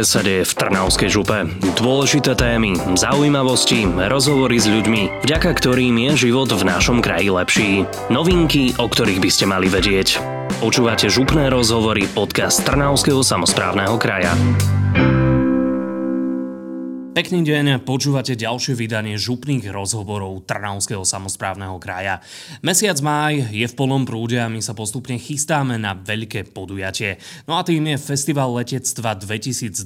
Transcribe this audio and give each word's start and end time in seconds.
ktoré 0.00 0.16
sa 0.16 0.24
deje 0.24 0.48
v 0.48 0.56
Trnavskej 0.56 1.10
župe. 1.12 1.38
Dôležité 1.76 2.32
témy, 2.32 2.72
zaujímavosti, 2.96 3.84
rozhovory 3.84 4.56
s 4.56 4.64
ľuďmi, 4.64 5.28
vďaka 5.28 5.52
ktorým 5.60 5.92
je 6.08 6.24
život 6.24 6.48
v 6.48 6.62
našom 6.64 7.04
kraji 7.04 7.28
lepší. 7.28 7.70
Novinky, 8.08 8.72
o 8.80 8.88
ktorých 8.88 9.20
by 9.20 9.28
ste 9.28 9.44
mali 9.44 9.68
vedieť. 9.68 10.16
Počúvate 10.64 11.12
župné 11.12 11.52
rozhovory 11.52 12.08
podcast 12.16 12.64
Trnavského 12.64 13.20
samozprávneho 13.20 14.00
kraja. 14.00 14.32
Pekný 17.20 17.44
deň, 17.44 17.84
počúvate 17.84 18.32
ďalšie 18.32 18.72
vydanie 18.72 19.20
župných 19.20 19.68
rozhovorov 19.68 20.40
Trnavského 20.48 21.04
samozprávneho 21.04 21.76
kraja. 21.76 22.24
Mesiac 22.64 22.96
máj 23.04 23.44
je 23.52 23.68
v 23.68 23.76
plnom 23.76 24.08
prúde 24.08 24.40
a 24.40 24.48
my 24.48 24.64
sa 24.64 24.72
postupne 24.72 25.20
chystáme 25.20 25.76
na 25.76 25.92
veľké 25.92 26.48
podujatie. 26.56 27.20
No 27.44 27.60
a 27.60 27.62
tým 27.68 27.92
je 27.92 28.00
Festival 28.00 28.56
letectva 28.56 29.20
2023, 29.20 29.84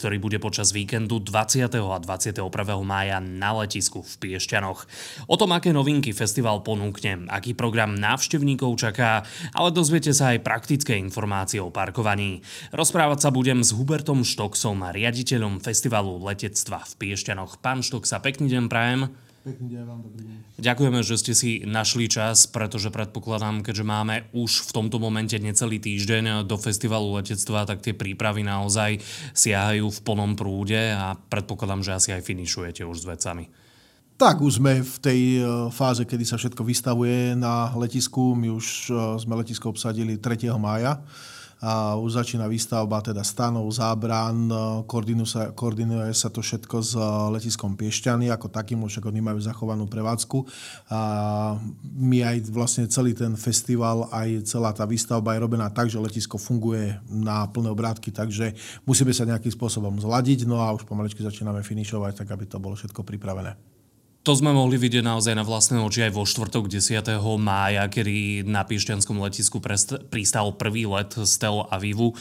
ktorý 0.00 0.16
bude 0.16 0.40
počas 0.40 0.72
víkendu 0.72 1.20
20. 1.20 1.68
a 1.76 1.98
21. 2.00 2.40
mája 2.80 3.20
na 3.20 3.52
letisku 3.52 4.00
v 4.00 4.12
Piešťanoch. 4.24 4.88
O 5.28 5.36
tom, 5.36 5.52
aké 5.52 5.76
novinky 5.76 6.16
festival 6.16 6.64
ponúkne, 6.64 7.28
aký 7.28 7.52
program 7.52 8.00
návštevníkov 8.00 8.80
čaká, 8.80 9.28
ale 9.52 9.76
dozviete 9.76 10.16
sa 10.16 10.32
aj 10.32 10.40
praktické 10.40 10.96
informácie 10.96 11.60
o 11.60 11.68
parkovaní. 11.68 12.40
Rozprávať 12.72 13.28
sa 13.28 13.28
budem 13.28 13.60
s 13.60 13.76
Hubertom 13.76 14.24
Štoksom, 14.24 14.88
riaditeľom 14.88 15.60
festivalu 15.60 16.16
letectva 16.16 16.61
letectva 16.62 16.86
v 16.86 16.94
Piešťanoch. 16.94 17.58
Pán 17.58 17.82
Štok 17.82 18.06
sa 18.06 18.22
pekný 18.22 18.46
deň 18.46 18.70
prajem. 18.70 19.10
Pekný 19.42 19.74
deň 19.74 19.82
vám, 19.82 20.06
dobrý 20.06 20.22
deň. 20.30 20.36
Ďakujeme, 20.62 21.00
že 21.02 21.18
ste 21.18 21.34
si 21.34 21.50
našli 21.66 22.06
čas, 22.06 22.46
pretože 22.46 22.94
predpokladám, 22.94 23.66
keďže 23.66 23.82
máme 23.82 24.30
už 24.30 24.70
v 24.70 24.74
tomto 24.78 25.02
momente 25.02 25.34
necelý 25.42 25.82
týždeň 25.82 26.46
do 26.46 26.54
festivalu 26.54 27.18
letectva, 27.18 27.66
tak 27.66 27.82
tie 27.82 27.98
prípravy 27.98 28.46
naozaj 28.46 29.02
siahajú 29.34 29.90
v 29.90 30.02
plnom 30.06 30.38
prúde 30.38 30.94
a 30.94 31.18
predpokladám, 31.18 31.82
že 31.82 31.98
asi 31.98 32.08
aj 32.14 32.22
finišujete 32.22 32.86
už 32.86 33.02
s 33.02 33.08
vecami. 33.10 33.50
Tak, 34.14 34.38
už 34.38 34.62
sme 34.62 34.86
v 34.86 34.96
tej 35.02 35.20
e, 35.42 35.46
fáze, 35.74 36.06
kedy 36.06 36.22
sa 36.22 36.38
všetko 36.38 36.62
vystavuje 36.62 37.34
na 37.34 37.74
letisku. 37.74 38.38
My 38.38 38.54
už 38.54 38.86
e, 38.86 39.18
sme 39.18 39.34
letisko 39.34 39.74
obsadili 39.74 40.14
3. 40.14 40.46
mája 40.62 41.02
a 41.62 41.94
už 41.94 42.18
začína 42.18 42.50
výstavba 42.50 42.98
teda 42.98 43.22
stanov, 43.22 43.70
zábran, 43.70 44.50
e, 44.50 44.54
koordinuje 44.82 45.30
sa, 45.30 45.42
koordinuje 45.54 46.10
sa 46.10 46.26
to 46.26 46.42
všetko 46.42 46.76
s 46.82 46.98
e, 46.98 47.02
letiskom 47.38 47.78
Piešťany, 47.78 48.34
ako 48.34 48.50
takým, 48.50 48.82
však 48.82 49.06
oni 49.06 49.22
majú 49.22 49.38
zachovanú 49.38 49.86
prevádzku. 49.86 50.42
A 50.90 51.00
my 51.94 52.18
aj 52.26 52.50
vlastne 52.50 52.90
celý 52.90 53.14
ten 53.14 53.38
festival, 53.38 54.10
aj 54.10 54.50
celá 54.50 54.74
tá 54.74 54.82
výstavba 54.82 55.38
je 55.38 55.42
robená 55.46 55.70
tak, 55.70 55.86
že 55.86 56.02
letisko 56.02 56.34
funguje 56.34 56.98
na 57.06 57.46
plné 57.46 57.70
obrátky, 57.70 58.10
takže 58.10 58.58
musíme 58.82 59.14
sa 59.14 59.22
nejakým 59.22 59.54
spôsobom 59.54 60.02
zladiť, 60.02 60.50
no 60.50 60.58
a 60.58 60.74
už 60.74 60.82
pomaličky 60.82 61.22
začíname 61.22 61.62
finišovať, 61.62 62.26
tak 62.26 62.34
aby 62.34 62.50
to 62.50 62.58
bolo 62.58 62.74
všetko 62.74 63.06
pripravené. 63.06 63.71
To 64.22 64.38
sme 64.38 64.54
mohli 64.54 64.78
vidieť 64.78 65.02
naozaj 65.02 65.34
na 65.34 65.42
vlastné 65.42 65.82
oči 65.82 66.06
aj 66.06 66.14
vo 66.14 66.22
štvrtok 66.22 66.70
10. 66.70 67.02
mája, 67.42 67.90
kedy 67.90 68.46
na 68.46 68.62
Piešťanskom 68.62 69.18
letisku 69.18 69.58
pristal 70.14 70.54
prvý 70.54 70.86
let 70.86 71.10
z 71.18 71.32
Tel 71.42 71.66
Avivu 71.66 72.14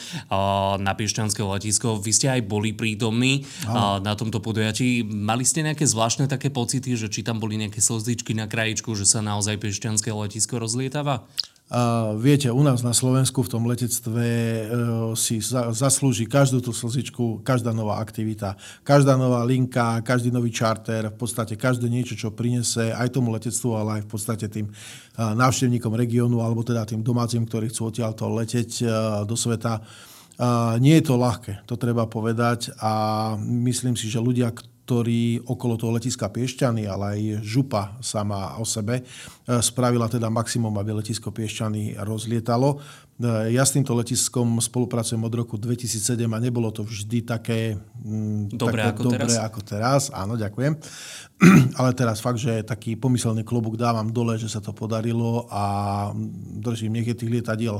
na 0.81 0.97
Piešťanské 0.97 1.45
letisko. 1.45 2.01
Vy 2.01 2.09
ste 2.09 2.33
aj 2.33 2.41
boli 2.49 2.73
prítomní 2.73 3.45
Aha. 3.69 4.01
na 4.01 4.17
tomto 4.17 4.41
podujatí. 4.41 5.05
Mali 5.05 5.45
ste 5.45 5.61
nejaké 5.61 5.85
zvláštne 5.85 6.25
také 6.25 6.49
pocity, 6.49 6.97
že 6.97 7.05
či 7.05 7.21
tam 7.21 7.37
boli 7.37 7.61
nejaké 7.61 7.77
slzičky 7.77 8.33
na 8.33 8.49
krajičku, 8.49 8.97
že 8.97 9.05
sa 9.05 9.21
naozaj 9.21 9.61
Piešťanské 9.61 10.09
letisko 10.09 10.57
rozlietava? 10.57 11.29
A 11.71 12.11
viete, 12.19 12.51
u 12.51 12.59
nás 12.67 12.83
na 12.83 12.91
Slovensku 12.91 13.47
v 13.47 13.51
tom 13.55 13.63
letectve 13.63 14.27
e, 14.27 14.63
si 15.15 15.39
za, 15.39 15.71
zaslúži 15.71 16.27
každú 16.27 16.59
tú 16.59 16.75
slzičku, 16.75 17.39
každá 17.47 17.71
nová 17.71 18.03
aktivita, 18.03 18.59
každá 18.83 19.15
nová 19.15 19.39
linka, 19.47 20.03
každý 20.03 20.35
nový 20.35 20.51
charter, 20.51 21.07
v 21.07 21.15
podstate 21.15 21.55
každé 21.55 21.87
niečo, 21.87 22.19
čo 22.19 22.35
prinese 22.35 22.91
aj 22.91 23.15
tomu 23.15 23.31
letectvu, 23.31 23.71
ale 23.71 23.89
aj 23.97 24.01
v 24.03 24.09
podstate 24.11 24.51
tým 24.51 24.67
návštevníkom 25.15 25.95
regiónu, 25.95 26.43
alebo 26.43 26.59
teda 26.59 26.83
tým 26.83 27.07
domácim, 27.07 27.47
ktorí 27.47 27.71
chcú 27.71 27.87
odtiaľto 27.87 28.27
leteť 28.27 28.69
e, 28.83 28.85
do 29.23 29.39
sveta. 29.39 29.79
Nie 30.81 30.97
je 30.97 31.05
to 31.05 31.21
ľahké, 31.21 31.69
to 31.69 31.77
treba 31.77 32.09
povedať 32.09 32.73
a 32.81 33.35
myslím 33.37 33.93
si, 33.93 34.09
že 34.09 34.17
ľudia, 34.17 34.49
ktorý 34.85 35.45
okolo 35.45 35.77
toho 35.77 35.95
letiska 35.95 36.27
Piešťany, 36.27 36.89
ale 36.89 37.05
aj 37.15 37.21
župa 37.45 37.95
sama 38.01 38.57
o 38.57 38.65
sebe, 38.65 38.99
e, 38.99 39.03
spravila 39.61 40.09
teda 40.09 40.27
maximum, 40.27 40.73
aby 40.81 40.97
letisko 40.97 41.29
Piešťany 41.29 42.01
rozlietalo. 42.01 42.81
E, 43.21 43.55
ja 43.55 43.63
s 43.63 43.77
týmto 43.77 43.93
letiskom 43.93 44.59
spolupracujem 44.59 45.21
od 45.21 45.33
roku 45.37 45.55
2007 45.55 46.25
a 46.27 46.37
nebolo 46.41 46.73
to 46.73 46.83
vždy 46.83 47.23
také, 47.23 47.77
mm, 48.03 48.57
dobré, 48.57 48.83
také 48.83 48.91
ako, 48.91 49.01
dobré 49.05 49.31
teraz. 49.31 49.45
ako 49.47 49.59
teraz. 49.63 50.01
Áno, 50.11 50.33
ďakujem. 50.35 50.73
Ale 51.79 51.89
teraz 51.93 52.17
fakt, 52.19 52.41
že 52.41 52.65
taký 52.65 52.97
pomyselný 52.97 53.45
klobúk 53.45 53.77
dávam 53.77 54.09
dole, 54.09 54.35
že 54.41 54.49
sa 54.49 54.59
to 54.59 54.73
podarilo 54.73 55.45
a 55.53 55.63
držím, 56.59 56.99
nech 56.99 57.07
je 57.07 57.15
tých 57.15 57.31
lietadiel 57.39 57.79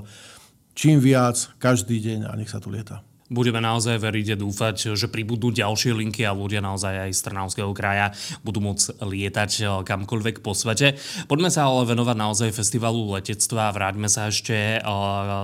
čím 0.71 1.03
viac, 1.03 1.51
každý 1.59 1.99
deň 1.99 2.31
a 2.31 2.35
nech 2.39 2.47
sa 2.47 2.63
tu 2.63 2.71
lieta 2.71 3.03
budeme 3.31 3.63
naozaj 3.63 3.95
veriť 3.95 4.35
a 4.35 4.37
dúfať, 4.37 4.75
že 4.99 5.07
pribudú 5.07 5.55
ďalšie 5.55 5.95
linky 5.95 6.27
a 6.27 6.35
ľudia 6.35 6.59
naozaj 6.59 7.07
aj 7.07 7.11
z 7.15 7.21
Trnavského 7.23 7.71
kraja 7.71 8.11
budú 8.43 8.59
môcť 8.59 8.99
lietať 8.99 9.51
eh, 9.63 9.67
kamkoľvek 9.87 10.43
po 10.43 10.51
svete. 10.51 10.99
Poďme 11.31 11.47
sa 11.47 11.71
ale 11.71 11.87
venovať 11.87 12.17
naozaj 12.19 12.49
festivalu 12.51 13.15
letectva 13.15 13.71
a 13.71 13.75
vráťme 13.75 14.11
sa 14.11 14.27
ešte 14.27 14.77
eh, 14.77 14.83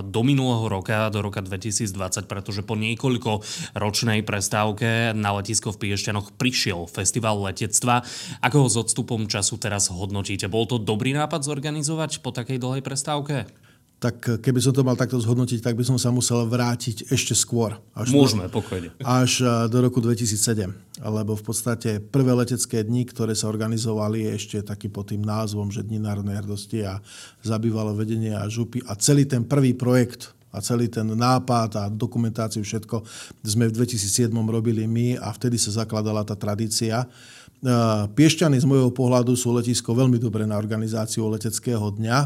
do 0.04 0.22
minulého 0.28 0.68
roka, 0.68 1.08
do 1.08 1.24
roka 1.24 1.40
2020, 1.40 2.28
pretože 2.28 2.62
po 2.68 2.76
niekoľko 2.76 3.42
ročnej 3.80 4.20
prestávke 4.28 5.16
na 5.16 5.40
letisko 5.40 5.72
v 5.72 5.88
Piešťanoch 5.88 6.36
prišiel 6.36 6.92
festival 6.92 7.40
letectva. 7.48 8.04
Ako 8.44 8.68
ho 8.68 8.68
s 8.68 8.76
odstupom 8.76 9.32
času 9.32 9.56
teraz 9.56 9.88
hodnotíte? 9.88 10.52
Bol 10.52 10.68
to 10.68 10.76
dobrý 10.76 11.16
nápad 11.16 11.48
zorganizovať 11.48 12.20
po 12.20 12.36
takej 12.36 12.60
dlhej 12.60 12.84
prestávke? 12.84 13.67
Tak 13.98 14.46
keby 14.46 14.62
som 14.62 14.78
to 14.78 14.86
mal 14.86 14.94
takto 14.94 15.18
zhodnotiť, 15.18 15.58
tak 15.58 15.74
by 15.74 15.82
som 15.82 15.98
sa 15.98 16.14
musel 16.14 16.46
vrátiť 16.46 17.10
ešte 17.10 17.34
skôr. 17.34 17.74
Až 17.98 18.14
Môžeme, 18.14 18.46
do, 18.46 18.62
pokojne. 18.62 18.94
Až 19.02 19.42
do 19.74 19.78
roku 19.82 19.98
2007. 19.98 20.70
Lebo 21.02 21.34
v 21.34 21.44
podstate 21.44 21.98
prvé 21.98 22.38
letecké 22.38 22.86
dni, 22.86 23.10
ktoré 23.10 23.34
sa 23.34 23.50
organizovali 23.50 24.30
ešte 24.30 24.62
taký 24.62 24.94
pod 24.94 25.10
tým 25.10 25.26
názvom, 25.26 25.74
že 25.74 25.82
Dni 25.82 25.98
národnej 25.98 26.38
hrdosti 26.38 26.86
a 26.86 27.02
zabývalo 27.42 27.98
vedenie 27.98 28.38
a 28.38 28.46
župy. 28.46 28.86
A 28.86 28.94
celý 28.94 29.26
ten 29.26 29.42
prvý 29.42 29.74
projekt 29.74 30.38
a 30.54 30.62
celý 30.62 30.94
ten 30.94 31.10
nápad 31.10 31.70
a 31.82 31.84
dokumentáciu 31.90 32.62
všetko 32.62 33.02
sme 33.46 33.66
v 33.66 33.82
2007 33.82 34.30
robili 34.30 34.86
my 34.86 35.18
a 35.18 35.34
vtedy 35.34 35.58
sa 35.58 35.74
zakladala 35.74 36.22
tá 36.22 36.38
tradícia. 36.38 37.02
Piešťany 38.14 38.62
z 38.62 38.66
môjho 38.70 38.94
pohľadu 38.94 39.34
sú 39.34 39.50
letisko 39.58 39.98
veľmi 39.98 40.22
dobré 40.22 40.46
na 40.46 40.62
organizáciu 40.62 41.26
leteckého 41.34 41.90
dňa 41.98 42.18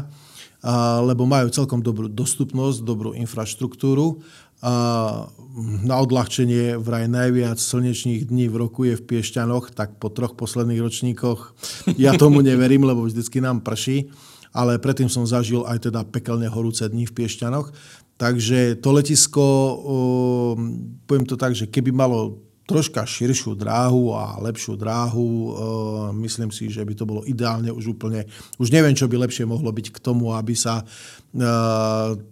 lebo 1.02 1.26
majú 1.26 1.50
celkom 1.50 1.82
dobrú 1.82 2.06
dostupnosť, 2.06 2.86
dobrú 2.86 3.10
infraštruktúru. 3.18 4.22
Na 5.82 5.98
odľahčenie 5.98 6.78
vraj 6.78 7.10
najviac 7.10 7.58
slnečných 7.58 8.30
dní 8.30 8.46
v 8.46 8.56
roku 8.62 8.86
je 8.86 8.94
v 8.94 9.02
Piešťanoch, 9.02 9.74
tak 9.74 9.98
po 9.98 10.06
troch 10.06 10.38
posledných 10.38 10.78
ročníkoch 10.78 11.40
ja 11.98 12.14
tomu 12.14 12.46
neverím, 12.46 12.86
lebo 12.86 13.02
vždycky 13.02 13.42
nám 13.42 13.66
prší, 13.66 14.14
ale 14.54 14.78
predtým 14.78 15.10
som 15.10 15.26
zažil 15.26 15.66
aj 15.66 15.90
teda 15.90 16.06
pekelne 16.06 16.46
horúce 16.46 16.86
dní 16.86 17.10
v 17.10 17.14
Piešťanoch. 17.14 17.74
Takže 18.22 18.78
to 18.78 18.94
letisko, 18.94 19.44
poviem 21.10 21.26
to 21.26 21.34
tak, 21.34 21.58
že 21.58 21.66
keby 21.66 21.90
malo 21.90 22.38
troška 22.66 23.02
širšiu 23.02 23.58
dráhu 23.58 24.14
a 24.14 24.38
lepšiu 24.38 24.78
dráhu. 24.78 25.26
E, 25.28 25.50
myslím 26.26 26.54
si, 26.54 26.70
že 26.70 26.86
by 26.86 26.94
to 26.94 27.04
bolo 27.04 27.26
ideálne 27.26 27.74
už 27.74 27.98
úplne. 27.98 28.24
Už 28.56 28.70
neviem, 28.70 28.94
čo 28.94 29.10
by 29.10 29.26
lepšie 29.26 29.44
mohlo 29.44 29.68
byť 29.68 29.86
k 29.90 29.98
tomu, 29.98 30.30
aby 30.32 30.54
sa 30.54 30.80
e, 30.80 30.84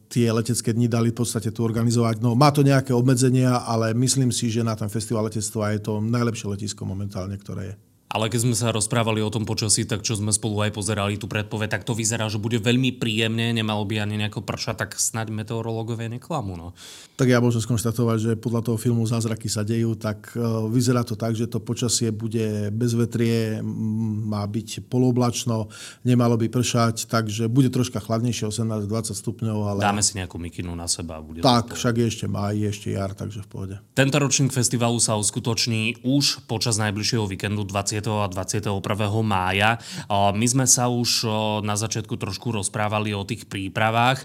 tie 0.06 0.31
letecké 0.31 0.70
dni 0.70 0.87
dali 0.87 1.10
v 1.10 1.19
podstate 1.19 1.50
tu 1.50 1.66
organizovať. 1.66 2.22
No, 2.22 2.38
má 2.38 2.54
to 2.54 2.62
nejaké 2.62 2.94
obmedzenia, 2.94 3.66
ale 3.66 3.90
myslím 3.99 4.31
si, 4.31 4.49
že 4.49 4.62
na 4.62 4.78
ten 4.78 4.88
festival 4.88 5.26
letectva 5.26 5.75
je 5.75 5.81
to 5.82 5.99
najlepšie 5.99 6.46
letisko 6.46 6.87
momentálne, 6.87 7.34
ktoré 7.34 7.75
je. 7.75 7.89
Ale 8.10 8.26
keď 8.26 8.42
sme 8.42 8.58
sa 8.58 8.74
rozprávali 8.74 9.22
o 9.22 9.30
tom 9.30 9.46
počasí, 9.46 9.86
tak 9.86 10.02
čo 10.02 10.18
sme 10.18 10.34
spolu 10.34 10.66
aj 10.66 10.74
pozerali 10.74 11.14
tú 11.14 11.30
predpoveď, 11.30 11.78
tak 11.78 11.86
to 11.86 11.94
vyzerá, 11.94 12.26
že 12.26 12.42
bude 12.42 12.58
veľmi 12.58 12.98
príjemne, 12.98 13.54
nemalo 13.54 13.86
by 13.86 14.02
ani 14.02 14.18
nejako 14.18 14.42
pršať, 14.42 14.82
tak 14.82 14.90
snáď 14.98 15.30
meteorológovia 15.30 16.10
neklamú. 16.10 16.58
No. 16.58 16.74
Tak 17.14 17.30
ja 17.30 17.38
môžem 17.38 17.62
skonštatovať, 17.62 18.18
že 18.18 18.32
podľa 18.34 18.66
toho 18.66 18.82
filmu 18.82 19.06
Zázraky 19.06 19.46
sa 19.46 19.62
dejú, 19.62 19.94
tak 19.94 20.34
uh, 20.34 20.66
vyzerá 20.66 21.06
to 21.06 21.14
tak, 21.14 21.38
že 21.38 21.46
to 21.46 21.62
počasie 21.62 22.10
bude 22.10 22.74
bez 22.74 22.98
vetrie, 22.98 23.62
má 23.62 24.42
byť 24.42 24.90
poloblačno, 24.90 25.70
nemalo 26.02 26.34
by 26.34 26.50
pršať, 26.50 27.06
takže 27.06 27.46
bude 27.46 27.70
troška 27.70 28.02
chladnejšie, 28.02 28.50
18-20 28.50 29.14
stupňov. 29.14 29.58
Ale... 29.70 29.80
Dáme 29.86 30.02
si 30.02 30.18
nejakú 30.18 30.34
mikinu 30.34 30.74
na 30.74 30.90
seba. 30.90 31.22
Bude 31.22 31.46
tak, 31.46 31.78
však 31.78 31.94
je 31.94 32.06
ešte 32.10 32.26
maj, 32.26 32.58
je 32.58 32.66
ešte 32.66 32.90
jar, 32.90 33.14
takže 33.14 33.46
v 33.46 33.48
pohode. 33.54 33.74
Tento 33.94 34.18
ročník 34.18 34.50
festivalu 34.50 34.98
sa 34.98 35.14
uskutoční 35.14 36.02
už 36.02 36.42
počas 36.50 36.74
najbližšieho 36.82 37.22
víkendu 37.30 37.62
20 37.62 38.00
a 38.08 38.26
21. 38.31 38.81
mája. 39.20 39.76
My 40.11 40.47
sme 40.49 40.64
sa 40.64 40.88
už 40.88 41.29
na 41.61 41.76
začiatku 41.76 42.17
trošku 42.17 42.55
rozprávali 42.55 43.12
o 43.12 43.26
tých 43.26 43.44
prípravách. 43.44 44.25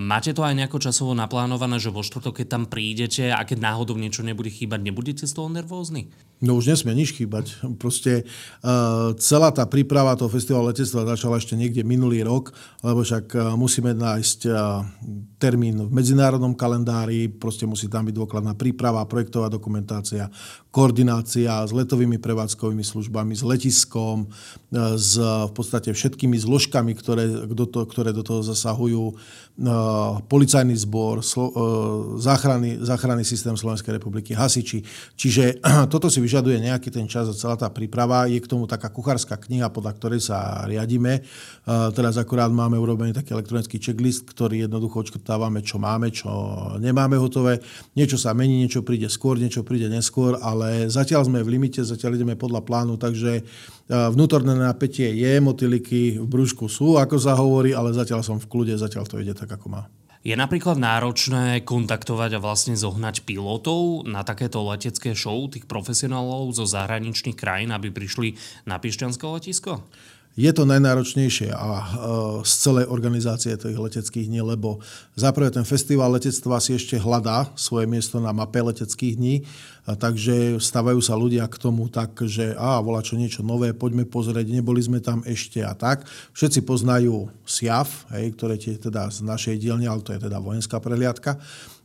Máte 0.00 0.34
to 0.34 0.42
aj 0.42 0.58
nejako 0.58 0.82
časovo 0.82 1.14
naplánované, 1.14 1.78
že 1.78 1.94
vo 1.94 2.02
štvrtok, 2.02 2.42
keď 2.42 2.46
tam 2.50 2.64
prídete 2.66 3.30
a 3.30 3.46
keď 3.46 3.62
náhodou 3.62 3.94
niečo 3.94 4.26
nebude 4.26 4.50
chýbať, 4.50 4.80
nebudete 4.82 5.24
z 5.28 5.32
toho 5.36 5.46
nervózni? 5.46 6.10
No 6.44 6.60
už 6.60 6.76
nesmie 6.76 6.92
nič 6.92 7.16
chýbať. 7.16 7.56
Proste 7.80 8.28
uh, 8.60 9.16
celá 9.16 9.48
tá 9.48 9.64
príprava 9.64 10.12
toho 10.12 10.28
festivalu 10.28 10.68
letectva 10.68 11.16
začala 11.16 11.40
ešte 11.40 11.56
niekde 11.56 11.80
minulý 11.80 12.20
rok, 12.20 12.52
lebo 12.84 13.00
však 13.00 13.32
uh, 13.32 13.56
musíme 13.56 13.96
nájsť 13.96 14.40
uh, 14.52 14.84
termín 15.40 15.88
v 15.88 15.92
medzinárodnom 15.92 16.52
kalendári, 16.52 17.32
proste 17.32 17.64
musí 17.64 17.88
tam 17.88 18.04
byť 18.04 18.12
dôkladná 18.12 18.52
príprava, 18.52 19.08
projektová 19.08 19.48
dokumentácia, 19.48 20.28
koordinácia 20.68 21.64
s 21.64 21.72
letovými 21.72 22.20
prevádzkovými 22.20 22.84
službami, 22.84 23.32
s 23.32 23.44
letiskom, 23.46 24.28
s 24.74 25.14
v 25.20 25.52
podstate 25.54 25.94
všetkými 25.94 26.34
zložkami, 26.34 26.92
ktoré 26.98 27.46
do, 27.46 27.68
to, 27.68 27.86
ktoré 27.86 28.10
do 28.10 28.26
toho 28.26 28.42
zasahujú, 28.42 29.14
policajný 30.26 30.74
zbor, 30.74 31.22
slo, 31.22 31.46
uh, 31.46 31.54
záchranný, 32.18 32.82
záchranný 32.82 33.22
systém 33.22 33.54
Slovenskej 33.54 34.02
republiky, 34.02 34.34
hasiči. 34.34 34.82
Čiže 35.14 35.62
toto 35.92 36.10
si 36.10 36.18
vyžaduje 36.18 36.58
nejaký 36.58 36.90
ten 36.90 37.06
čas 37.06 37.30
a 37.30 37.38
celá 37.38 37.54
tá 37.54 37.70
príprava. 37.70 38.26
Je 38.26 38.42
k 38.42 38.50
tomu 38.50 38.66
taká 38.66 38.90
kuchárska 38.90 39.38
kniha, 39.38 39.70
podľa 39.70 39.92
ktorej 39.94 40.20
sa 40.26 40.66
riadíme. 40.66 41.22
Teraz 41.94 42.18
akurát 42.18 42.50
máme 42.50 42.74
urobený 42.82 43.14
taký 43.14 43.38
elektronický 43.38 43.78
checklist, 43.78 44.26
ktorý 44.26 44.66
jednoducho 44.66 45.06
odškrtávame, 45.06 45.62
čo 45.62 45.78
máme, 45.78 46.10
čo 46.10 46.30
nemáme 46.82 47.14
hotové. 47.14 47.62
Niečo 47.94 48.18
sa 48.18 48.34
mení, 48.34 48.58
niečo 48.58 48.82
príde 48.82 49.06
skôr, 49.06 49.38
niečo 49.38 49.62
príde 49.62 49.86
neskôr, 49.86 50.34
ale 50.42 50.90
zatiaľ 50.90 51.30
sme 51.30 51.46
v 51.46 51.52
limite, 51.54 51.86
zatiaľ 51.86 52.18
ideme 52.18 52.34
podľa 52.34 52.66
plánu, 52.66 52.98
takže 52.98 53.46
vnútorné 53.84 54.56
napätie 54.56 55.12
je, 55.12 55.32
motiliky 55.44 56.16
v 56.16 56.24
brúšku 56.24 56.72
sú, 56.72 56.96
ako 56.96 57.20
sa 57.20 57.36
hovorí, 57.36 57.76
ale 57.76 57.92
zatiaľ 57.92 58.24
som 58.24 58.40
v 58.40 58.48
kľude, 58.48 58.80
zatiaľ 58.80 59.04
to 59.04 59.20
ide 59.20 59.36
tak, 59.36 59.43
ako 59.50 59.68
má. 59.68 59.82
Je 60.24 60.32
napríklad 60.32 60.80
náročné 60.80 61.60
kontaktovať 61.68 62.40
a 62.40 62.40
vlastne 62.40 62.72
zohnať 62.72 63.28
pilotov 63.28 64.08
na 64.08 64.24
takéto 64.24 64.64
letecké 64.64 65.12
show 65.12 65.36
tých 65.52 65.68
profesionálov 65.68 66.56
zo 66.56 66.64
zahraničných 66.64 67.36
krajín, 67.36 67.68
aby 67.76 67.92
prišli 67.92 68.32
na 68.64 68.80
Pišťanské 68.80 69.20
letisko? 69.20 69.84
Je 70.34 70.50
to 70.50 70.66
najnáročnejšie 70.66 71.54
a 71.54 71.68
e, 71.78 71.84
z 72.42 72.52
celej 72.58 72.90
organizácie 72.90 73.54
tých 73.54 73.78
leteckých 73.78 74.26
dní, 74.26 74.42
lebo 74.42 74.82
zaprvé 75.14 75.54
ten 75.54 75.62
festival 75.62 76.10
letectva 76.10 76.58
si 76.58 76.74
ešte 76.74 76.98
hľadá 76.98 77.54
svoje 77.54 77.86
miesto 77.86 78.18
na 78.18 78.34
mape 78.34 78.58
leteckých 78.58 79.14
dní, 79.14 79.46
takže 79.86 80.58
stavajú 80.58 80.98
sa 80.98 81.14
ľudia 81.14 81.46
k 81.46 81.60
tomu 81.60 81.86
tak, 81.86 82.18
že 82.26 82.50
a 82.58 82.82
volá 82.82 82.98
čo 83.04 83.14
niečo 83.14 83.46
nové, 83.46 83.70
poďme 83.70 84.08
pozrieť, 84.08 84.50
neboli 84.50 84.82
sme 84.82 84.98
tam 84.98 85.22
ešte 85.22 85.62
a 85.62 85.70
tak. 85.76 86.02
Všetci 86.34 86.66
poznajú 86.66 87.30
SIAF, 87.46 88.10
hej, 88.18 88.34
ktoré 88.34 88.58
je 88.58 88.74
teda 88.74 89.12
z 89.14 89.22
našej 89.22 89.54
dielne, 89.60 89.86
ale 89.86 90.02
to 90.02 90.16
je 90.16 90.24
teda 90.24 90.42
vojenská 90.42 90.82
prehliadka. 90.82 91.38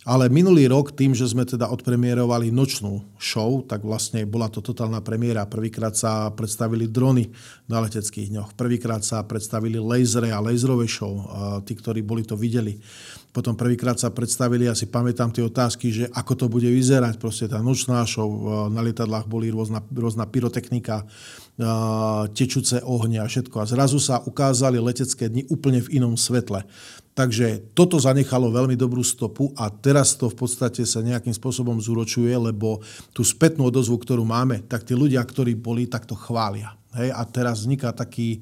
Ale 0.09 0.25
minulý 0.25 0.65
rok, 0.65 0.97
tým, 0.97 1.13
že 1.13 1.29
sme 1.29 1.45
teda 1.45 1.69
odpremierovali 1.69 2.49
nočnú 2.49 3.13
show, 3.21 3.61
tak 3.61 3.85
vlastne 3.85 4.25
bola 4.25 4.49
to 4.49 4.57
totálna 4.57 5.05
premiéra. 5.05 5.45
Prvýkrát 5.45 5.93
sa 5.93 6.33
predstavili 6.33 6.89
drony 6.89 7.29
na 7.69 7.77
leteckých 7.85 8.33
dňoch. 8.33 8.57
Prvýkrát 8.57 9.05
sa 9.05 9.21
predstavili 9.21 9.77
lasery 9.77 10.33
a 10.33 10.41
laserové 10.41 10.89
show. 10.89 11.29
Tí, 11.61 11.77
ktorí 11.77 12.01
boli, 12.01 12.25
to 12.25 12.33
videli. 12.33 12.81
Potom 13.29 13.53
prvýkrát 13.53 14.01
sa 14.01 14.09
predstavili, 14.09 14.65
ja 14.65 14.73
si 14.73 14.89
pamätám 14.89 15.29
tie 15.29 15.45
otázky, 15.45 15.93
že 15.93 16.09
ako 16.09 16.33
to 16.33 16.45
bude 16.49 16.65
vyzerať. 16.65 17.21
Proste 17.21 17.45
tá 17.45 17.61
nočná 17.61 18.01
show, 18.09 18.25
na 18.73 18.81
lietadlách 18.81 19.29
boli 19.29 19.53
rôzna, 19.53 19.85
rôzna 19.93 20.25
pyrotechnika, 20.25 21.05
tečúce 22.33 22.81
ohne 22.81 23.21
a 23.21 23.29
všetko. 23.29 23.61
A 23.61 23.69
zrazu 23.69 24.01
sa 24.01 24.25
ukázali 24.25 24.81
letecké 24.81 25.29
dni 25.29 25.45
úplne 25.53 25.85
v 25.85 26.01
inom 26.01 26.17
svetle. 26.17 26.65
Takže 27.19 27.75
toto 27.75 27.99
zanechalo 27.99 28.47
veľmi 28.47 28.79
dobrú 28.79 29.03
stopu 29.03 29.51
a 29.59 29.67
teraz 29.67 30.15
to 30.15 30.31
v 30.31 30.39
podstate 30.39 30.87
sa 30.87 31.03
nejakým 31.03 31.35
spôsobom 31.35 31.75
zúročuje, 31.75 32.31
lebo 32.31 32.79
tú 33.11 33.27
spätnú 33.27 33.67
odozvu, 33.67 33.99
ktorú 33.99 34.23
máme, 34.23 34.63
tak 34.63 34.87
tí 34.87 34.95
ľudia, 34.95 35.19
ktorí 35.19 35.59
boli, 35.59 35.83
tak 35.83 36.07
to 36.07 36.15
chvália. 36.15 36.79
Hej? 36.95 37.11
A 37.11 37.19
teraz 37.27 37.67
vzniká 37.67 37.91
taký, 37.91 38.39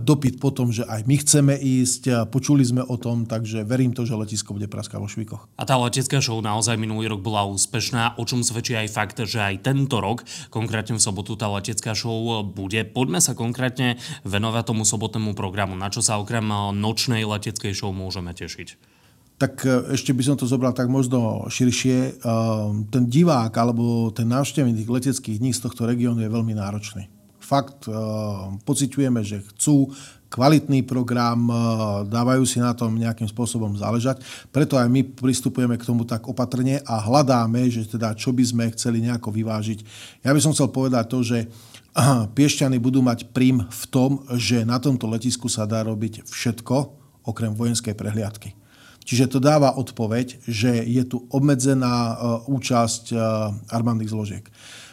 dopyt 0.00 0.40
po 0.40 0.48
tom, 0.48 0.72
že 0.72 0.88
aj 0.88 1.04
my 1.04 1.16
chceme 1.20 1.54
ísť, 1.54 2.32
počuli 2.32 2.64
sme 2.64 2.80
o 2.80 2.96
tom, 2.96 3.28
takže 3.28 3.68
verím 3.68 3.92
to, 3.92 4.08
že 4.08 4.16
letisko 4.16 4.56
bude 4.56 4.64
praskať 4.64 4.96
vo 4.96 5.08
švíkoch. 5.08 5.44
A 5.60 5.62
tá 5.68 5.76
letecká 5.76 6.24
show 6.24 6.40
naozaj 6.40 6.80
minulý 6.80 7.12
rok 7.12 7.20
bola 7.20 7.44
úspešná, 7.44 8.16
o 8.16 8.24
čom 8.24 8.40
svedčí 8.40 8.72
aj 8.72 8.88
fakt, 8.88 9.20
že 9.20 9.36
aj 9.36 9.68
tento 9.68 10.00
rok, 10.00 10.24
konkrétne 10.48 10.96
v 10.96 11.04
sobotu, 11.04 11.36
tá 11.36 11.52
letecká 11.52 11.92
show 11.92 12.40
bude. 12.40 12.80
Poďme 12.88 13.20
sa 13.20 13.36
konkrétne 13.36 14.00
venovať 14.24 14.64
tomu 14.72 14.88
sobotnému 14.88 15.36
programu, 15.36 15.76
na 15.76 15.92
čo 15.92 16.00
sa 16.00 16.16
okrem 16.16 16.48
nočnej 16.72 17.28
leteckej 17.28 17.76
show 17.76 17.92
môžeme 17.92 18.32
tešiť 18.32 18.98
tak 19.38 19.62
e, 19.62 19.94
ešte 19.94 20.10
by 20.10 20.22
som 20.26 20.34
to 20.34 20.50
zobral 20.50 20.74
tak 20.74 20.90
možno 20.90 21.46
širšie. 21.46 21.96
E, 21.96 22.10
ten 22.90 23.06
divák 23.06 23.54
alebo 23.54 24.10
ten 24.10 24.26
návštevník 24.26 24.90
leteckých 24.90 25.38
dní 25.38 25.54
z 25.54 25.62
tohto 25.62 25.86
regiónu 25.86 26.26
je 26.26 26.26
veľmi 26.26 26.58
náročný 26.58 27.06
fakt 27.48 27.88
uh, 27.88 28.52
pociťujeme, 28.68 29.24
že 29.24 29.40
chcú 29.56 29.88
kvalitný 30.28 30.84
program, 30.84 31.48
uh, 31.48 31.56
dávajú 32.04 32.44
si 32.44 32.60
na 32.60 32.76
tom 32.76 32.92
nejakým 32.92 33.24
spôsobom 33.24 33.72
záležať. 33.80 34.20
Preto 34.52 34.76
aj 34.76 34.84
my 34.92 35.00
pristupujeme 35.16 35.80
k 35.80 35.88
tomu 35.88 36.04
tak 36.04 36.28
opatrne 36.28 36.84
a 36.84 37.00
hľadáme, 37.00 37.64
že 37.72 37.88
teda 37.88 38.12
čo 38.12 38.36
by 38.36 38.44
sme 38.44 38.64
chceli 38.76 39.00
nejako 39.00 39.32
vyvážiť. 39.32 39.78
Ja 40.20 40.36
by 40.36 40.40
som 40.44 40.52
chcel 40.52 40.68
povedať 40.68 41.08
to, 41.08 41.24
že 41.24 41.48
Piešťany 42.36 42.76
budú 42.76 43.00
mať 43.00 43.32
prím 43.32 43.64
v 43.64 43.84
tom, 43.88 44.28
že 44.36 44.68
na 44.68 44.76
tomto 44.76 45.08
letisku 45.08 45.48
sa 45.48 45.64
dá 45.64 45.80
robiť 45.80 46.28
všetko, 46.28 46.76
okrem 47.24 47.56
vojenskej 47.56 47.96
prehliadky. 47.96 48.52
Čiže 49.08 49.32
to 49.32 49.38
dáva 49.40 49.72
odpoveď, 49.72 50.44
že 50.44 50.84
je 50.84 51.00
tu 51.08 51.24
obmedzená 51.32 52.20
účasť 52.44 53.16
armádnych 53.72 54.12
zložiek. 54.12 54.44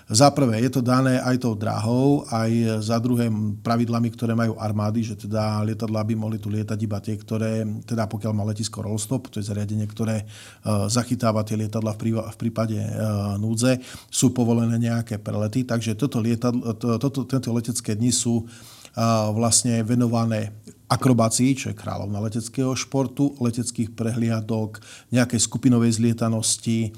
Za 0.05 0.29
prvé, 0.29 0.61
je 0.61 0.69
to 0.69 0.85
dané 0.85 1.17
aj 1.17 1.41
tou 1.41 1.57
dráhou, 1.57 2.29
aj 2.29 2.77
za 2.85 3.01
druhé 3.01 3.25
pravidlami, 3.65 4.13
ktoré 4.13 4.37
majú 4.37 4.53
armády, 4.61 5.01
že 5.01 5.17
teda 5.17 5.65
lietadlá 5.65 6.05
by 6.05 6.13
mohli 6.13 6.37
tu 6.37 6.45
lietať 6.53 6.77
iba 6.77 7.01
tie, 7.01 7.17
ktoré, 7.17 7.65
teda 7.89 8.05
pokiaľ 8.05 8.31
má 8.37 8.45
letisko 8.45 8.85
rollstop, 8.85 9.33
to 9.33 9.41
je 9.41 9.49
zariadenie, 9.49 9.89
ktoré 9.89 10.21
uh, 10.21 10.85
zachytáva 10.85 11.41
tie 11.41 11.57
lietadla 11.57 11.97
v, 11.97 12.21
prípade 12.37 12.77
uh, 12.77 13.33
núdze, 13.41 13.81
sú 14.13 14.29
povolené 14.29 14.77
nejaké 14.77 15.17
prelety, 15.17 15.65
takže 15.65 15.97
toto 15.97 16.21
lietadlo, 16.21 16.77
to, 16.77 17.01
toto, 17.01 17.25
tento 17.25 17.49
letecké 17.49 17.97
dni 17.97 18.13
sú 18.13 18.45
uh, 18.45 19.33
vlastne 19.33 19.81
venované 19.81 20.53
akrobácii, 20.85 21.57
čo 21.57 21.73
je 21.73 21.79
kráľovna 21.79 22.21
leteckého 22.21 22.77
športu, 22.77 23.33
leteckých 23.41 23.97
prehliadok, 23.97 24.79
nejakej 25.09 25.41
skupinovej 25.41 25.97
zlietanosti, 25.97 26.93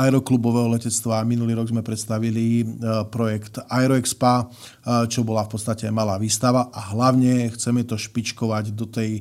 aeroklubového 0.00 0.72
letectva. 0.72 1.20
Minulý 1.28 1.54
rok 1.60 1.68
sme 1.68 1.84
predstavili 1.84 2.64
projekt 3.12 3.60
Aeroexpa, 3.68 4.48
čo 5.12 5.20
bola 5.28 5.44
v 5.44 5.52
podstate 5.52 5.92
malá 5.92 6.16
výstava 6.16 6.72
a 6.72 6.96
hlavne 6.96 7.52
chceme 7.52 7.84
to 7.84 8.00
špičkovať 8.00 8.72
do 8.72 8.88
tej, 8.88 9.20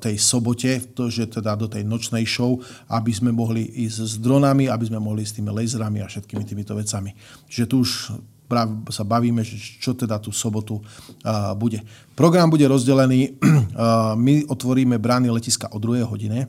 tej 0.00 0.16
sobote, 0.16 0.80
že 1.12 1.28
teda 1.28 1.52
do 1.52 1.68
tej 1.68 1.84
nočnej 1.84 2.24
show, 2.24 2.56
aby 2.88 3.12
sme 3.12 3.28
mohli 3.28 3.68
ísť 3.86 3.98
s 4.08 4.14
dronami, 4.16 4.72
aby 4.72 4.84
sme 4.88 5.04
mohli 5.04 5.22
s 5.22 5.36
tými 5.36 5.52
laserami 5.52 6.00
a 6.00 6.08
všetkými 6.08 6.42
týmito 6.42 6.72
vecami. 6.72 7.12
Čiže 7.46 7.64
tu 7.68 7.84
už 7.84 8.16
sa 8.90 9.02
bavíme, 9.02 9.42
čo 9.80 9.92
teda 9.98 10.22
tú 10.22 10.30
sobotu 10.30 10.78
bude. 11.58 11.82
Program 12.14 12.48
bude 12.48 12.64
rozdelený, 12.70 13.36
my 14.26 14.34
otvoríme 14.46 14.96
brány 15.02 15.28
letiska 15.30 15.70
o 15.74 15.78
2 15.82 16.06
hodine, 16.06 16.46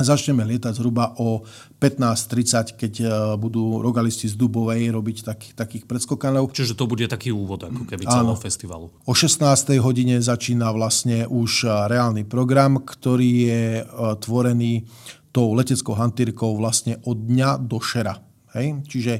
Začneme 0.00 0.48
lietať 0.48 0.80
zhruba 0.80 1.12
o 1.20 1.44
15.30, 1.76 2.80
keď 2.80 2.92
e, 3.00 3.06
budú 3.36 3.84
rogalisti 3.84 4.32
z 4.32 4.34
Dubovej 4.34 4.88
robiť 4.96 5.16
taký, 5.28 5.48
takých 5.52 5.84
predskokanov. 5.84 6.56
Čiže 6.56 6.72
to 6.72 6.88
bude 6.88 7.04
taký 7.04 7.28
úvod 7.28 7.68
ako 7.68 7.84
keby 7.84 8.08
celého 8.08 8.40
festivalu. 8.40 8.88
O 9.04 9.12
16. 9.12 9.44
hodine 9.84 10.16
začína 10.24 10.72
vlastne 10.72 11.28
už 11.28 11.68
e, 11.68 11.92
reálny 11.92 12.24
program, 12.24 12.80
ktorý 12.80 13.30
je 13.44 13.64
e, 13.76 13.84
tvorený 14.24 14.88
tou 15.36 15.52
leteckou 15.52 15.92
hantírkou 15.92 16.56
vlastne 16.56 16.96
od 17.04 17.20
dňa 17.20 17.60
do 17.60 17.76
šera. 17.76 18.29
Hej? 18.56 18.82
Čiže 18.86 19.14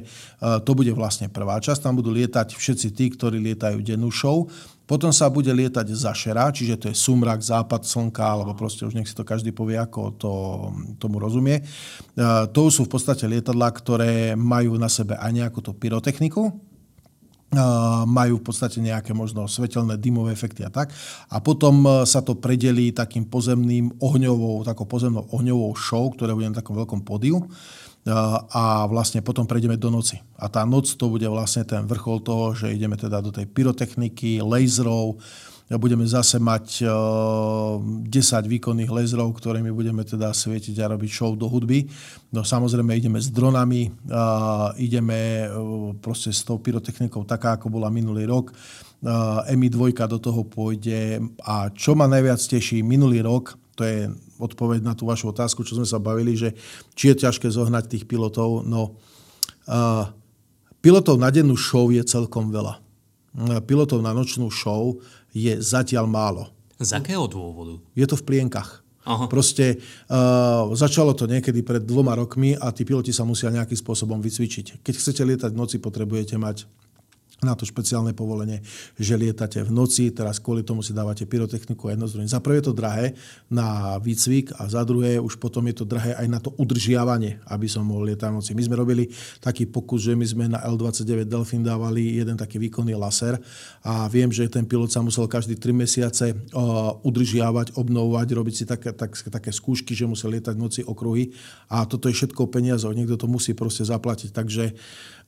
to 0.67 0.71
bude 0.75 0.91
vlastne 0.91 1.31
prvá 1.31 1.61
časť. 1.61 1.87
Tam 1.87 1.95
budú 1.95 2.11
lietať 2.11 2.55
všetci 2.55 2.87
tí, 2.91 3.05
ktorí 3.13 3.39
lietajú 3.39 3.79
dennú 3.79 4.11
show. 4.11 4.49
Potom 4.83 5.15
sa 5.15 5.31
bude 5.31 5.47
lietať 5.55 5.87
za 5.95 6.11
šera, 6.11 6.51
čiže 6.51 6.75
to 6.75 6.85
je 6.91 6.95
sumrak, 6.99 7.39
západ 7.39 7.87
slnka, 7.87 8.27
alebo 8.27 8.51
proste 8.59 8.83
už 8.83 8.91
nech 8.91 9.07
si 9.07 9.15
to 9.15 9.23
každý 9.23 9.55
povie, 9.55 9.79
ako 9.79 10.19
to, 10.19 10.31
tomu 10.99 11.15
rozumie. 11.15 11.63
To 12.51 12.61
sú 12.67 12.83
v 12.83 12.91
podstate 12.91 13.23
lietadlá, 13.23 13.71
ktoré 13.71 14.35
majú 14.35 14.75
na 14.75 14.91
sebe 14.91 15.15
aj 15.15 15.31
nejakú 15.31 15.63
tú 15.63 15.71
pyrotechniku, 15.71 16.51
majú 18.03 18.39
v 18.39 18.43
podstate 18.43 18.83
nejaké 18.83 19.15
možno 19.15 19.47
svetelné 19.47 19.95
dymové 19.95 20.35
efekty 20.35 20.67
a 20.67 20.71
tak. 20.71 20.91
A 21.31 21.39
potom 21.39 22.03
sa 22.03 22.19
to 22.19 22.35
predelí 22.35 22.91
takým 22.91 23.23
pozemným 23.31 23.95
ohňovou, 23.95 24.67
takou 24.67 24.91
pozemnou 24.91 25.23
ohňovou 25.31 25.71
show, 25.79 26.11
ktoré 26.11 26.35
bude 26.35 26.51
na 26.51 26.59
takom 26.59 26.75
veľkom 26.75 27.07
podiu. 27.07 27.39
A 28.05 28.89
vlastne 28.89 29.21
potom 29.21 29.45
prejdeme 29.45 29.77
do 29.77 29.93
noci. 29.93 30.17
A 30.41 30.49
tá 30.49 30.65
noc 30.65 30.89
to 30.97 31.05
bude 31.05 31.29
vlastne 31.29 31.61
ten 31.61 31.85
vrchol 31.85 32.25
toho, 32.25 32.57
že 32.57 32.73
ideme 32.73 32.97
teda 32.97 33.21
do 33.21 33.29
tej 33.29 33.45
pyrotechniky, 33.45 34.41
laserov, 34.41 35.21
budeme 35.71 36.03
zase 36.03 36.35
mať 36.35 36.83
10 36.83 38.11
výkonných 38.43 38.91
laserov, 38.91 39.31
ktorými 39.31 39.71
budeme 39.71 40.03
teda 40.03 40.35
svietiť 40.35 40.75
a 40.83 40.91
robiť 40.97 41.11
show 41.13 41.31
do 41.31 41.47
hudby. 41.47 41.87
No 42.35 42.43
samozrejme 42.43 42.91
ideme 42.91 43.23
s 43.23 43.31
dronami, 43.31 43.87
ideme 44.75 45.47
proste 46.03 46.35
s 46.35 46.43
tou 46.43 46.59
pyrotechnikou 46.59 47.23
taká, 47.23 47.55
ako 47.55 47.71
bola 47.71 47.87
minulý 47.87 48.27
rok. 48.27 48.51
EMI 49.47 49.69
2 49.71 49.95
do 50.11 50.19
toho 50.19 50.43
pôjde 50.43 51.23
a 51.45 51.71
čo 51.71 51.95
ma 51.95 52.03
najviac 52.09 52.41
teší, 52.43 52.83
minulý 52.83 53.23
rok 53.23 53.60
to 53.81 53.89
je 53.89 54.13
odpoveď 54.37 54.85
na 54.85 54.93
tú 54.93 55.09
vašu 55.09 55.33
otázku, 55.33 55.65
čo 55.65 55.73
sme 55.73 55.89
sa 55.89 55.97
bavili, 55.97 56.37
že 56.37 56.53
či 56.93 57.09
je 57.09 57.25
ťažké 57.25 57.49
zohnať 57.49 57.89
tých 57.89 58.05
pilotov. 58.05 58.61
No, 58.61 59.01
uh, 59.65 60.05
pilotov 60.85 61.17
na 61.17 61.33
dennú 61.33 61.57
show 61.57 61.89
je 61.89 62.05
celkom 62.05 62.53
veľa. 62.53 62.77
Pilotov 63.65 64.05
na 64.05 64.13
nočnú 64.13 64.53
show 64.53 65.01
je 65.33 65.57
zatiaľ 65.57 66.05
málo. 66.05 66.53
Z 66.77 66.93
akého 66.93 67.25
dôvodu? 67.25 67.81
Je 67.97 68.05
to 68.05 68.19
v 68.19 68.27
plienkach. 68.27 68.85
Aha. 69.01 69.25
Proste 69.25 69.81
uh, 70.13 70.69
začalo 70.77 71.17
to 71.17 71.25
niekedy 71.25 71.65
pred 71.65 71.81
dvoma 71.81 72.13
rokmi 72.13 72.53
a 72.53 72.69
tí 72.69 72.85
piloti 72.85 73.09
sa 73.09 73.25
musia 73.25 73.49
nejakým 73.49 73.73
spôsobom 73.73 74.21
vycvičiť. 74.21 74.85
Keď 74.85 74.93
chcete 74.93 75.21
lietať 75.25 75.57
v 75.57 75.57
noci, 75.57 75.81
potrebujete 75.81 76.37
mať 76.37 76.69
na 77.41 77.57
to 77.57 77.65
špeciálne 77.65 78.13
povolenie, 78.13 78.61
že 79.01 79.17
lietate 79.17 79.65
v 79.65 79.73
noci, 79.73 80.13
teraz 80.13 80.37
kvôli 80.37 80.61
tomu 80.61 80.85
si 80.85 80.93
dávate 80.93 81.25
pyrotechniku 81.25 81.89
a 81.89 81.97
jedno 81.97 82.05
z 82.05 82.21
Za 82.29 82.37
prvé 82.37 82.61
je 82.61 82.69
to 82.69 82.77
drahé 82.77 83.17
na 83.49 83.97
výcvik 83.97 84.53
a 84.61 84.69
za 84.69 84.85
druhé 84.85 85.17
už 85.17 85.41
potom 85.41 85.65
je 85.65 85.81
to 85.81 85.85
drahé 85.89 86.13
aj 86.21 86.27
na 86.29 86.37
to 86.37 86.53
udržiavanie, 86.61 87.41
aby 87.49 87.65
som 87.65 87.81
mohol 87.81 88.13
lietať 88.13 88.29
v 88.29 88.37
noci. 88.37 88.51
My 88.53 88.61
sme 88.61 88.77
robili 88.77 89.09
taký 89.41 89.65
pokus, 89.65 90.05
že 90.05 90.13
my 90.13 90.21
sme 90.21 90.45
na 90.53 90.61
L-29 90.69 91.25
Delfin 91.25 91.65
dávali 91.65 92.21
jeden 92.21 92.37
taký 92.37 92.61
výkonný 92.61 92.93
laser 92.93 93.41
a 93.81 94.05
viem, 94.05 94.29
že 94.29 94.45
ten 94.45 94.61
pilot 94.61 94.93
sa 94.93 95.01
musel 95.01 95.25
každý 95.25 95.57
3 95.57 95.73
mesiace 95.73 96.37
udržiavať, 97.01 97.73
obnovovať, 97.73 98.27
robiť 98.37 98.53
si 98.53 98.65
také, 98.69 98.93
tak, 98.93 99.17
také 99.17 99.49
skúšky, 99.49 99.97
že 99.97 100.05
musel 100.05 100.37
lietať 100.37 100.53
v 100.53 100.61
noci 100.61 100.81
okruhy 100.85 101.33
a 101.73 101.89
toto 101.89 102.05
je 102.05 102.13
všetko 102.13 102.53
peniazov, 102.53 102.93
niekto 102.93 103.17
to 103.17 103.25
musí 103.25 103.57
proste 103.57 103.81
zaplatiť. 103.81 104.29
Takže 104.29 104.63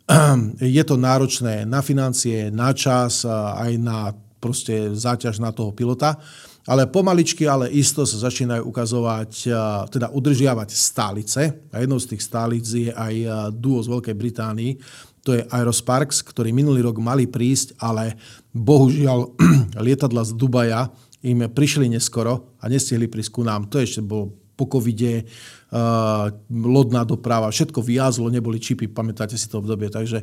je 0.59 0.83
to 0.83 0.95
náročné 0.99 1.63
na 1.63 1.79
financie, 1.79 2.51
na 2.51 2.75
čas, 2.75 3.23
aj 3.29 3.71
na 3.79 4.11
proste 4.43 4.91
záťaž 4.91 5.39
na 5.39 5.55
toho 5.55 5.71
pilota. 5.71 6.19
Ale 6.63 6.87
pomaličky, 6.87 7.43
ale 7.43 7.67
isto 7.75 8.07
sa 8.07 8.31
začínajú 8.31 8.63
ukazovať, 8.63 9.31
teda 9.91 10.07
udržiavať 10.15 10.69
stálice. 10.71 11.41
A 11.75 11.83
jednou 11.83 11.99
z 11.99 12.15
tých 12.15 12.23
stálic 12.23 12.63
je 12.63 12.87
aj 12.87 13.15
duo 13.51 13.83
z 13.83 13.91
Veľkej 13.91 14.15
Británii. 14.15 14.71
To 15.27 15.35
je 15.35 15.43
Aerosparks, 15.47 16.23
ktorý 16.23 16.55
minulý 16.55 16.83
rok 16.87 17.03
mali 17.03 17.27
prísť, 17.27 17.75
ale 17.79 18.15
bohužiaľ 18.55 19.35
lietadla 19.87 20.23
z 20.23 20.31
Dubaja 20.39 20.87
im 21.23 21.47
prišli 21.47 21.87
neskoro 21.87 22.55
a 22.59 22.67
nestihli 22.67 23.07
prísť 23.07 23.31
ku 23.31 23.41
nám. 23.43 23.71
To 23.71 23.79
ešte 23.79 24.03
bolo 24.03 24.42
po 24.53 24.69
covide, 24.69 25.25
uh, 25.73 26.29
lodná 26.49 27.01
doprava, 27.03 27.49
všetko 27.49 27.79
vyjazlo, 27.81 28.29
neboli 28.29 28.61
čipy, 28.61 28.89
pamätáte 28.89 29.37
si 29.37 29.49
to 29.49 29.59
obdobie, 29.59 29.89
takže 29.89 30.21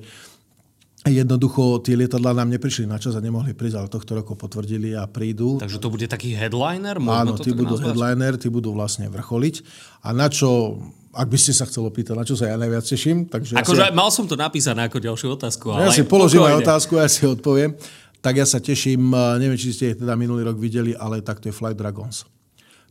Jednoducho 1.00 1.80
tie 1.80 1.96
lietadlá 1.96 2.36
nám 2.36 2.52
neprišli 2.52 2.84
na 2.84 3.00
čas 3.00 3.16
a 3.16 3.24
nemohli 3.24 3.56
prísť, 3.56 3.76
ale 3.80 3.88
tohto 3.88 4.20
roku 4.20 4.36
potvrdili 4.36 4.92
a 4.92 5.08
prídu. 5.08 5.56
Takže 5.56 5.80
to 5.80 5.88
bude 5.88 6.04
taký 6.04 6.36
headliner? 6.36 7.00
Áno, 7.00 7.40
tí 7.40 7.56
budú 7.56 7.80
nazvať? 7.80 7.96
headliner, 7.96 8.32
tí 8.36 8.52
budú 8.52 8.76
vlastne 8.76 9.08
vrcholiť. 9.08 9.64
A 10.04 10.12
na 10.12 10.28
čo, 10.28 10.76
ak 11.16 11.24
by 11.24 11.38
ste 11.40 11.56
sa 11.56 11.64
chceli 11.64 11.88
opýtať, 11.88 12.20
na 12.20 12.24
čo 12.28 12.36
sa 12.36 12.52
ja 12.52 12.60
najviac 12.60 12.84
teším. 12.84 13.32
Takže 13.32 13.56
akože 13.56 13.80
ja 13.80 13.88
si... 13.88 13.96
mal 13.96 14.12
som 14.12 14.28
to 14.28 14.36
napísané 14.36 14.84
ako 14.84 15.00
ďalšiu 15.00 15.40
otázku. 15.40 15.72
Ale 15.72 15.88
ja 15.88 15.96
si 15.96 16.04
položím 16.04 16.44
aj 16.44 16.68
otázku, 16.68 17.00
ja 17.00 17.08
si 17.08 17.24
odpoviem. 17.24 17.72
Tak 18.20 18.36
ja 18.36 18.44
sa 18.44 18.60
teším, 18.60 19.00
neviem, 19.40 19.56
či 19.56 19.72
ste 19.72 19.96
ich 19.96 19.98
teda 20.04 20.12
minulý 20.20 20.44
rok 20.44 20.60
videli, 20.60 20.92
ale 20.92 21.24
tak 21.24 21.40
to 21.40 21.48
je 21.48 21.56
Flight 21.56 21.80
Dragons. 21.80 22.28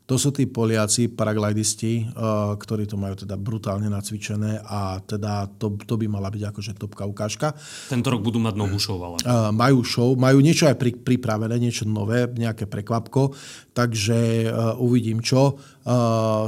To 0.10 0.18
sú 0.18 0.34
tí 0.34 0.50
Poliaci, 0.50 1.14
paraglidisti, 1.14 2.02
eh, 2.02 2.08
ktorí 2.58 2.90
to 2.90 2.98
majú 2.98 3.14
teda 3.14 3.38
brutálne 3.38 3.86
nacvičené 3.94 4.58
a 4.66 4.98
teda 5.06 5.46
to, 5.62 5.78
to 5.86 6.02
by 6.02 6.10
mala 6.10 6.34
byť 6.34 6.50
akože 6.50 6.72
topka 6.82 7.06
ukážka. 7.06 7.54
Tento 7.94 8.10
rok 8.10 8.26
budú 8.26 8.42
mať 8.42 8.58
novú 8.58 8.82
show, 8.82 8.98
ale... 9.06 9.22
Uh, 9.22 9.54
majú 9.54 9.86
show, 9.86 10.18
majú 10.18 10.42
niečo 10.42 10.66
aj 10.66 10.82
pri, 10.82 10.98
pripravené, 10.98 11.62
niečo 11.62 11.86
nové, 11.86 12.26
nejaké 12.26 12.66
prekvapko, 12.66 13.38
takže 13.78 14.50
uvidím 14.82 15.22
čo. 15.22 15.56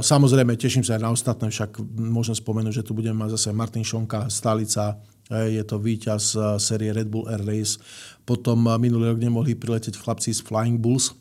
Samozrejme, 0.02 0.58
teším 0.58 0.84
sa 0.84 0.98
aj 0.98 1.02
na 1.02 1.10
ostatné, 1.14 1.48
však 1.48 1.80
môžem 1.96 2.36
spomenúť, 2.36 2.82
že 2.82 2.86
tu 2.86 2.92
budeme 2.92 3.16
mať 3.16 3.38
zase 3.38 3.54
Martin 3.54 3.86
Šonka, 3.86 4.26
stálica, 4.28 5.00
je 5.30 5.62
to 5.64 5.80
víťaz 5.80 6.36
série 6.60 6.92
Red 6.92 7.08
Bull 7.08 7.30
Air 7.30 7.40
Race. 7.46 7.80
Potom 8.26 8.68
minulý 8.76 9.14
rok 9.14 9.20
nemohli 9.22 9.56
prileteť 9.56 9.96
chlapci 9.96 10.34
z 10.34 10.44
Flying 10.44 10.76
Bulls, 10.76 11.14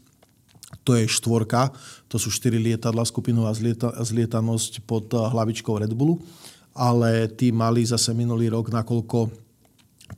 to 0.84 0.98
je 0.98 1.06
štvorka, 1.06 1.70
to 2.10 2.18
sú 2.18 2.34
štyri 2.34 2.58
lietadla, 2.58 3.06
skupinová 3.06 3.54
zlieta, 3.54 3.94
zlietanosť 4.02 4.86
pod 4.86 5.10
eh, 5.14 5.18
hlavičkou 5.18 5.78
Red 5.78 5.94
Bullu, 5.94 6.22
ale 6.74 7.28
tí 7.30 7.52
mali 7.54 7.86
zase 7.86 8.16
minulý 8.16 8.50
rok, 8.50 8.72
nakoľko 8.72 9.50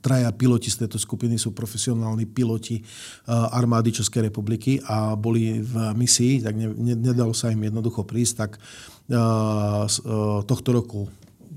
traja 0.02 0.26
piloti 0.34 0.74
z 0.74 0.84
tejto 0.84 0.98
skupiny 0.98 1.38
sú 1.38 1.54
profesionálni 1.54 2.26
piloti 2.26 2.80
eh, 2.80 2.84
armády 3.30 3.92
Českej 3.92 4.32
republiky 4.32 4.80
a 4.88 5.14
boli 5.14 5.60
v 5.60 5.74
misii, 5.94 6.42
tak 6.42 6.54
ne, 6.56 6.72
ne, 6.72 6.94
nedalo 6.96 7.36
sa 7.36 7.52
im 7.52 7.60
jednoducho 7.60 8.02
prísť, 8.04 8.34
tak 8.36 8.52
uh, 9.12 9.84
tohto 10.48 10.70
roku 10.72 11.02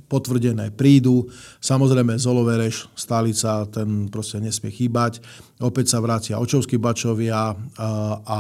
potvrdené 0.07 0.71
prídu. 0.71 1.27
Samozrejme 1.59 2.15
Zolovereš, 2.15 2.87
stálica, 2.95 3.67
ten 3.67 4.07
proste 4.07 4.39
nesmie 4.39 4.71
chýbať. 4.71 5.19
Opäť 5.59 5.91
sa 5.91 5.99
vrácia 5.99 6.39
očovskí 6.39 6.79
bačovia 6.79 7.51
a, 7.51 7.91
a 8.23 8.39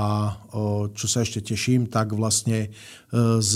čo 0.95 1.05
sa 1.11 1.21
ešte 1.21 1.43
teším, 1.43 1.91
tak 1.91 2.15
vlastne 2.15 2.67
e, 2.67 2.69
z 3.43 3.53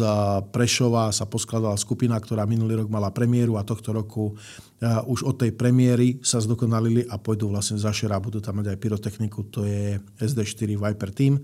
Prešova 0.52 1.16
sa 1.16 1.24
poskladala 1.24 1.80
skupina, 1.80 2.20
ktorá 2.20 2.44
minulý 2.44 2.84
rok 2.84 2.90
mala 2.92 3.14
premiéru 3.16 3.56
a 3.56 3.64
tohto 3.64 3.96
roku 3.96 4.36
už 4.82 5.30
od 5.30 5.38
tej 5.38 5.54
premiéry 5.54 6.18
sa 6.26 6.42
zdokonalili 6.42 7.06
a 7.06 7.22
pôjdu 7.22 7.54
vlastne 7.54 7.78
za 7.78 7.94
Šera, 7.94 8.18
budú 8.18 8.42
tam 8.42 8.66
mať 8.66 8.74
aj 8.74 8.82
pyrotechniku, 8.82 9.46
to 9.54 9.62
je 9.62 10.02
SD4 10.18 10.74
Viper 10.74 11.12
Team 11.14 11.38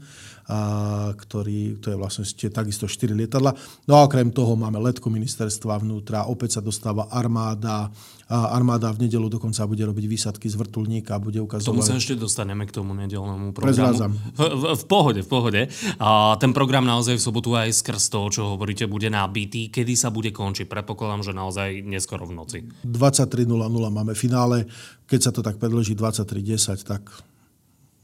a, 0.50 1.14
ktorý, 1.14 1.78
to 1.78 1.94
je 1.94 1.98
vlastne 2.02 2.26
takisto 2.50 2.90
4 2.90 3.14
lietadla. 3.14 3.54
No 3.86 4.02
a 4.02 4.10
okrem 4.10 4.34
toho 4.34 4.58
máme 4.58 4.82
letku 4.82 5.14
ministerstva 5.14 5.86
vnútra, 5.86 6.26
opäť 6.26 6.58
sa 6.58 6.62
dostáva 6.66 7.14
armáda, 7.14 7.94
armáda 8.28 8.92
v 8.92 9.08
nedelu 9.08 9.32
dokonca 9.32 9.64
bude 9.64 9.88
robiť 9.88 10.06
výsadky 10.06 10.52
z 10.52 10.60
vrtulníka 10.60 11.16
a 11.16 11.20
bude 11.24 11.40
ukazovať... 11.40 11.72
Tomu 11.72 11.84
sa 11.84 11.96
ešte 11.96 12.20
dostaneme 12.20 12.68
k 12.68 12.76
tomu 12.76 12.92
nedelnému 12.92 13.56
programu. 13.56 14.20
V, 14.36 14.42
v, 14.44 14.64
v 14.76 14.84
pohode, 14.84 15.22
v 15.24 15.30
pohode. 15.30 15.62
A 15.96 16.36
ten 16.36 16.52
program 16.52 16.84
naozaj 16.84 17.16
v 17.16 17.24
sobotu 17.24 17.56
aj 17.56 17.72
skrz 17.72 18.12
toho, 18.12 18.28
čo 18.28 18.42
hovoríte, 18.56 18.84
bude 18.92 19.08
nabitý. 19.08 19.72
Kedy 19.72 19.96
sa 19.96 20.12
bude 20.12 20.36
končiť? 20.36 20.68
Predpokladám, 20.68 21.24
že 21.24 21.32
naozaj 21.32 21.88
neskoro 21.88 22.28
v 22.28 22.34
noci. 22.36 22.60
23.00 22.84 23.48
máme 23.88 24.12
finále. 24.12 24.68
Keď 25.08 25.20
sa 25.24 25.32
to 25.32 25.40
tak 25.40 25.56
predloží 25.56 25.96
23.10, 25.96 26.84
tak 26.84 27.08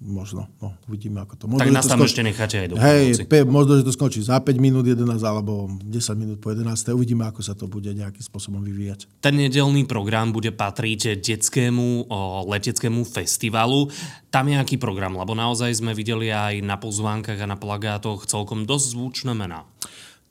možno. 0.03 0.51
No, 0.59 0.75
uvidíme, 0.91 1.23
ako 1.23 1.33
to. 1.39 1.45
Možno, 1.47 1.63
tak 1.63 1.71
nás 1.71 1.87
tam 1.87 2.03
ešte 2.03 2.21
necháte 2.21 2.59
aj 2.59 2.67
do 2.69 2.75
Hej, 2.75 3.23
pe, 3.31 3.47
možno, 3.47 3.79
že 3.79 3.87
to 3.87 3.95
skončí 3.95 4.19
za 4.19 4.37
5 4.43 4.51
minút 4.59 4.83
11 4.83 5.07
alebo 5.23 5.71
10 5.79 6.19
minút 6.19 6.37
po 6.43 6.51
11. 6.51 6.91
Uvidíme, 6.91 7.23
ako 7.23 7.39
sa 7.39 7.55
to 7.55 7.71
bude 7.71 7.87
nejakým 7.87 8.21
spôsobom 8.21 8.59
vyvíjať. 8.59 9.07
Ten 9.23 9.39
nedelný 9.39 9.87
program 9.87 10.35
bude 10.35 10.51
patriť 10.51 11.23
detskému 11.23 12.11
o, 12.11 12.17
leteckému 12.51 13.07
festivalu. 13.07 13.87
Tam 14.27 14.51
je 14.51 14.59
aký 14.59 14.75
program? 14.75 15.15
Lebo 15.15 15.31
naozaj 15.33 15.79
sme 15.79 15.95
videli 15.95 16.29
aj 16.29 16.59
na 16.59 16.75
pozvánkach 16.75 17.39
a 17.39 17.47
na 17.47 17.55
plagátoch 17.55 18.27
celkom 18.27 18.67
dosť 18.67 18.85
zvučné 18.99 19.31
mená. 19.31 19.63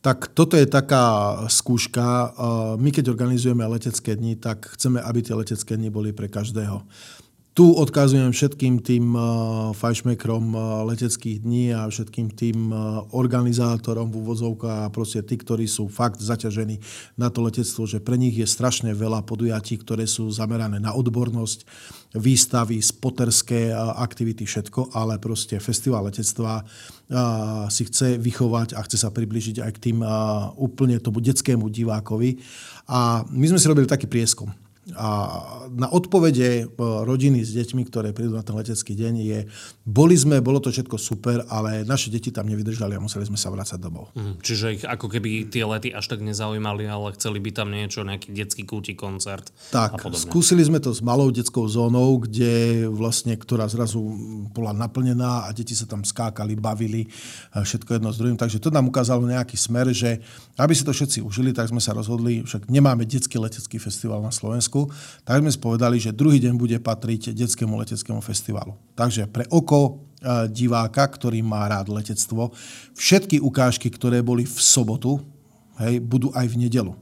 Tak 0.03 0.35
toto 0.35 0.59
je 0.59 0.67
taká 0.67 1.39
skúška. 1.47 2.35
My 2.75 2.91
keď 2.91 3.15
organizujeme 3.15 3.63
letecké 3.71 4.19
dni, 4.19 4.35
tak 4.35 4.75
chceme, 4.75 4.99
aby 4.99 5.23
tie 5.23 5.39
letecké 5.39 5.79
dni 5.79 5.95
boli 5.95 6.11
pre 6.11 6.27
každého. 6.27 6.83
Tu 7.53 7.69
odkazujem 7.69 8.33
všetkým 8.33 8.81
tým 8.81 9.13
uh, 9.13 9.77
fajšmekrom 9.77 10.57
uh, 10.57 10.89
leteckých 10.89 11.45
dní 11.45 11.77
a 11.77 11.85
všetkým 11.85 12.33
tým 12.33 12.73
uh, 12.73 13.05
organizátorom 13.13 14.09
v 14.09 14.25
úvodzovkách 14.25 14.89
a 14.89 14.89
proste 14.89 15.21
tí, 15.21 15.37
ktorí 15.37 15.69
sú 15.69 15.85
fakt 15.93 16.17
zaťažení 16.25 16.81
na 17.21 17.29
to 17.29 17.45
letectvo, 17.45 17.85
že 17.85 18.01
pre 18.01 18.17
nich 18.17 18.41
je 18.41 18.49
strašne 18.49 18.97
veľa 18.97 19.29
podujatí, 19.29 19.85
ktoré 19.85 20.09
sú 20.09 20.33
zamerané 20.33 20.81
na 20.81 20.97
odbornosť, 20.97 21.69
výstavy, 22.17 22.81
spoterské 22.81 23.69
aktivity, 24.01 24.49
všetko, 24.49 24.97
ale 24.97 25.21
proste 25.21 25.61
festival 25.61 26.09
letectva 26.09 26.61
si 27.73 27.89
chce 27.89 28.21
vychovať 28.21 28.77
a 28.77 28.85
chce 28.85 29.01
sa 29.01 29.09
približiť 29.09 29.65
aj 29.65 29.71
k 29.77 29.83
tým 29.89 29.99
úplne 30.61 31.01
tomu 31.01 31.25
detskému 31.25 31.73
divákovi. 31.73 32.37
A 32.93 33.25
my 33.33 33.47
sme 33.49 33.57
si 33.57 33.65
robili 33.65 33.89
taký 33.89 34.05
prieskum 34.05 34.53
A 34.99 35.09
na 35.71 35.87
odpovede 35.87 36.67
e, 36.67 36.75
rodiny 37.07 37.47
s 37.47 37.55
deťmi, 37.55 37.87
ktoré 37.87 38.11
prídu 38.11 38.35
na 38.35 38.43
ten 38.43 38.59
letecký 38.59 38.99
deň 38.99 39.15
je, 39.23 39.39
boli 39.87 40.19
sme, 40.19 40.43
bolo 40.43 40.59
to 40.59 40.75
všetko 40.75 40.99
super, 40.99 41.47
ale 41.47 41.87
naše 41.87 42.11
deti 42.11 42.35
tam 42.35 42.51
nevydržali 42.51 42.99
a 42.99 43.01
museli 43.03 43.23
sme 43.23 43.39
sa 43.39 43.55
vrácať 43.55 43.79
domov. 43.79 44.11
Mm, 44.19 44.43
čiže 44.43 44.67
ich 44.75 44.83
ako 44.83 45.07
keby 45.07 45.47
tie 45.47 45.63
lety 45.63 45.95
až 45.95 46.11
tak 46.11 46.27
nezaujímali, 46.27 46.91
ale 46.91 47.15
chceli 47.15 47.39
by 47.39 47.51
tam 47.55 47.71
niečo, 47.71 48.03
nejaký 48.03 48.35
detský 48.35 48.67
kúti 48.67 48.99
koncert 48.99 49.55
tak, 49.71 49.95
a 49.95 50.03
podobne. 50.03 50.19
skúsili 50.19 50.67
sme 50.67 50.83
to 50.83 50.91
s 50.91 50.99
malou 50.99 51.31
detskou 51.31 51.63
zónou, 51.71 52.19
kde 52.19 52.83
vlastne, 52.91 53.39
ktorá 53.39 53.71
zrazu 53.71 54.03
bola 54.51 54.75
naplnená 54.75 55.47
a 55.47 55.55
deti 55.55 55.79
sa 55.79 55.87
tam 55.87 56.03
skákali, 56.03 56.59
bavili, 56.59 57.07
všetko 57.55 58.03
jedno 58.03 58.11
s 58.11 58.19
druhým. 58.19 58.35
Takže 58.35 58.59
to 58.59 58.75
nám 58.75 58.91
ukázalo 58.91 59.31
nejaký 59.31 59.55
smer, 59.55 59.95
že 59.95 60.19
aby 60.59 60.75
si 60.75 60.83
to 60.83 60.91
všetci 60.91 61.23
užili, 61.23 61.55
tak 61.55 61.71
sme 61.71 61.79
sa 61.79 61.95
rozhodli, 61.95 62.43
však 62.43 62.67
nemáme 62.67 63.07
detský 63.07 63.39
letecký 63.39 63.79
festival 63.79 64.19
na 64.19 64.35
Slovensku, 64.35 64.72
Slovensku, 64.73 64.89
tak 65.25 65.45
sme 65.45 65.53
spovedali, 65.53 65.97
že 66.01 66.17
druhý 66.17 66.41
deň 66.41 66.55
bude 66.57 66.79
patriť 66.81 67.37
detskému 67.37 67.77
leteckému 67.77 68.21
festivalu. 68.25 68.73
Takže 68.97 69.29
pre 69.29 69.45
oko 69.53 69.81
e, 69.85 69.93
diváka, 70.49 71.05
ktorý 71.05 71.45
má 71.45 71.69
rád 71.69 71.93
letectvo, 71.93 72.57
všetky 72.97 73.39
ukážky, 73.45 73.93
ktoré 73.93 74.25
boli 74.25 74.49
v 74.49 74.59
sobotu, 74.59 75.21
hej, 75.77 76.01
budú 76.01 76.33
aj 76.33 76.49
v 76.49 76.57
nedelu. 76.67 76.93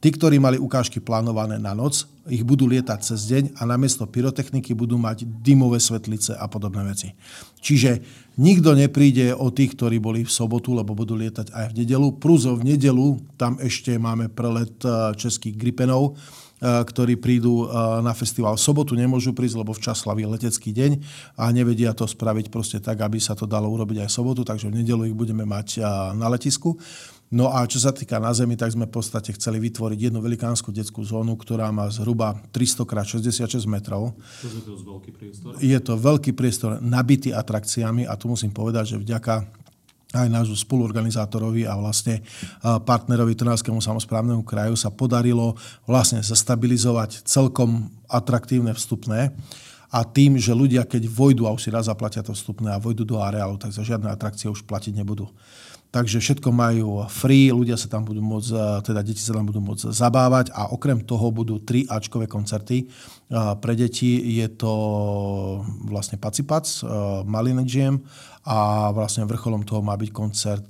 Tí, 0.00 0.12
ktorí 0.12 0.36
mali 0.36 0.60
ukážky 0.60 1.00
plánované 1.00 1.56
na 1.56 1.72
noc, 1.72 2.04
ich 2.28 2.44
budú 2.44 2.68
lietať 2.68 3.00
cez 3.00 3.24
deň 3.24 3.44
a 3.56 3.64
namiesto 3.64 4.04
pyrotechniky 4.04 4.76
budú 4.76 5.00
mať 5.00 5.24
dymové 5.24 5.80
svetlice 5.80 6.36
a 6.36 6.44
podobné 6.44 6.84
veci. 6.84 7.16
Čiže 7.64 8.04
nikto 8.36 8.76
nepríde 8.76 9.32
o 9.32 9.48
tých, 9.48 9.72
ktorí 9.72 9.96
boli 10.04 10.20
v 10.20 10.28
sobotu, 10.28 10.76
lebo 10.76 10.92
budú 10.92 11.16
lietať 11.16 11.56
aj 11.56 11.72
v 11.72 11.76
nedelu. 11.84 12.20
Prúzo 12.20 12.52
v 12.52 12.76
nedelu, 12.76 13.16
tam 13.40 13.56
ešte 13.56 13.96
máme 13.96 14.28
prelet 14.28 14.76
e, 14.84 15.16
českých 15.16 15.56
Gripenov, 15.56 16.20
ktorí 16.64 17.20
prídu 17.20 17.68
e, 17.68 17.76
na 18.00 18.16
festival. 18.16 18.56
V 18.56 18.64
sobotu 18.64 18.96
nemôžu 18.96 19.36
prísť, 19.36 19.60
lebo 19.60 19.76
včas 19.76 20.00
slaví 20.00 20.24
letecký 20.24 20.72
deň 20.72 20.96
a 21.36 21.52
nevedia 21.52 21.92
to 21.92 22.08
spraviť 22.08 22.48
proste 22.48 22.80
tak, 22.80 23.04
aby 23.04 23.20
sa 23.20 23.36
to 23.36 23.44
dalo 23.44 23.68
urobiť 23.68 24.04
aj 24.04 24.08
v 24.08 24.16
sobotu, 24.16 24.40
takže 24.42 24.72
v 24.72 24.80
nedelu 24.80 25.12
ich 25.12 25.16
budeme 25.16 25.44
mať 25.44 25.78
e, 25.78 25.80
na 26.16 26.26
letisku. 26.32 26.80
No 27.34 27.50
a 27.50 27.66
čo 27.66 27.82
sa 27.82 27.90
týka 27.90 28.22
na 28.22 28.30
Zemi, 28.30 28.54
tak 28.54 28.70
sme 28.70 28.86
v 28.86 28.94
podstate 28.94 29.34
chceli 29.34 29.58
vytvoriť 29.58 30.06
jednu 30.06 30.22
velikánsku 30.22 30.70
detskú 30.70 31.02
zónu, 31.02 31.34
ktorá 31.34 31.74
má 31.74 31.90
zhruba 31.90 32.38
300 32.54 32.86
x 32.86 32.92
66 33.58 33.66
metrov. 33.66 34.14
je 34.44 34.62
to 34.62 34.78
veľký 34.78 35.10
priestor? 35.10 35.50
Je 35.58 35.78
to 35.82 35.94
veľký 35.98 36.30
priestor 36.30 36.70
nabitý 36.78 37.34
atrakciami 37.34 38.06
a 38.06 38.14
tu 38.14 38.30
musím 38.30 38.54
povedať, 38.54 38.94
že 38.94 38.96
vďaka 39.02 39.63
aj 40.14 40.30
nášho 40.30 40.54
spoluorganizátorovi 40.54 41.66
a 41.66 41.74
vlastne 41.74 42.22
partnerovi 42.62 43.34
Trnavskému 43.34 43.82
samozprávnemu 43.82 44.46
kraju 44.46 44.78
sa 44.78 44.94
podarilo 44.94 45.58
vlastne 45.84 46.22
zastabilizovať 46.22 47.26
celkom 47.26 47.90
atraktívne 48.06 48.70
vstupné 48.70 49.34
a 49.94 50.02
tým, 50.02 50.38
že 50.38 50.50
ľudia, 50.50 50.82
keď 50.82 51.06
vojdu 51.06 51.46
a 51.46 51.54
už 51.54 51.66
si 51.66 51.70
raz 51.70 51.86
zaplatia 51.86 52.22
to 52.22 52.34
vstupné 52.34 52.74
a 52.74 52.82
vojdu 52.82 53.06
do 53.06 53.22
areálu, 53.22 53.54
tak 53.54 53.70
za 53.70 53.86
žiadne 53.86 54.10
atrakcie 54.10 54.50
už 54.50 54.66
platiť 54.66 54.90
nebudú. 54.98 55.30
Takže 55.94 56.18
všetko 56.18 56.50
majú 56.50 57.06
free, 57.06 57.54
ľudia 57.54 57.78
sa 57.78 57.86
tam 57.86 58.02
budú 58.02 58.18
môcť, 58.18 58.82
teda 58.82 58.98
deti 59.06 59.22
sa 59.22 59.30
tam 59.30 59.46
budú 59.46 59.62
môcť 59.62 59.94
zabávať 59.94 60.50
a 60.50 60.74
okrem 60.74 60.98
toho 61.06 61.30
budú 61.30 61.62
tri 61.62 61.86
Ačkové 61.86 62.26
koncerty. 62.26 62.90
Pre 63.30 63.74
deti 63.78 64.18
je 64.42 64.48
to 64.58 64.74
vlastne 65.86 66.18
Pacipac, 66.18 66.66
Malin 67.22 67.62
Jam 67.62 68.02
a 68.42 68.90
vlastne 68.90 69.22
vrcholom 69.22 69.62
toho 69.62 69.86
má 69.86 69.94
byť 69.94 70.10
koncert 70.10 70.66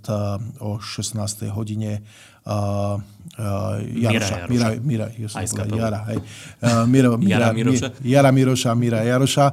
o 0.61 0.77
16. 0.77 1.17
hodine 1.57 2.05
uh, 2.45 3.01
uh, 3.01 3.81
Jaroša. 3.81 4.45
Mira, 4.53 4.77
Mira, 4.77 5.07
Mira, 5.09 5.73
Jara, 5.73 6.01
hej. 6.13 6.21
Uh, 6.61 6.85
Mira, 6.85 7.17
Mira, 7.17 7.33
Jara 7.33 7.49
Miroša. 7.57 7.89
Jara 8.05 8.31
Miroša, 8.31 8.71
Mira 8.77 9.01
Jaroša. 9.09 9.47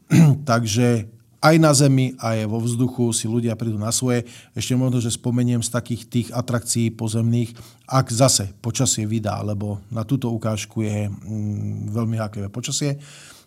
Takže 0.50 1.17
aj 1.38 1.54
na 1.62 1.70
zemi, 1.70 2.18
aj 2.18 2.50
vo 2.50 2.58
vzduchu 2.58 3.14
si 3.14 3.30
ľudia 3.30 3.54
prídu 3.54 3.78
na 3.78 3.94
svoje. 3.94 4.26
Ešte 4.58 4.74
možno, 4.74 4.98
že 4.98 5.14
spomeniem 5.14 5.62
z 5.62 5.70
takých 5.70 6.02
tých 6.10 6.28
atrakcií 6.34 6.90
pozemných, 6.90 7.54
ak 7.86 8.10
zase 8.10 8.50
počasie 8.58 9.06
vydá, 9.06 9.38
lebo 9.46 9.78
na 9.88 10.02
túto 10.02 10.34
ukážku 10.34 10.82
je 10.82 11.06
mm, 11.06 11.94
veľmi 11.94 12.18
háklivé 12.18 12.50
počasie. 12.50 12.98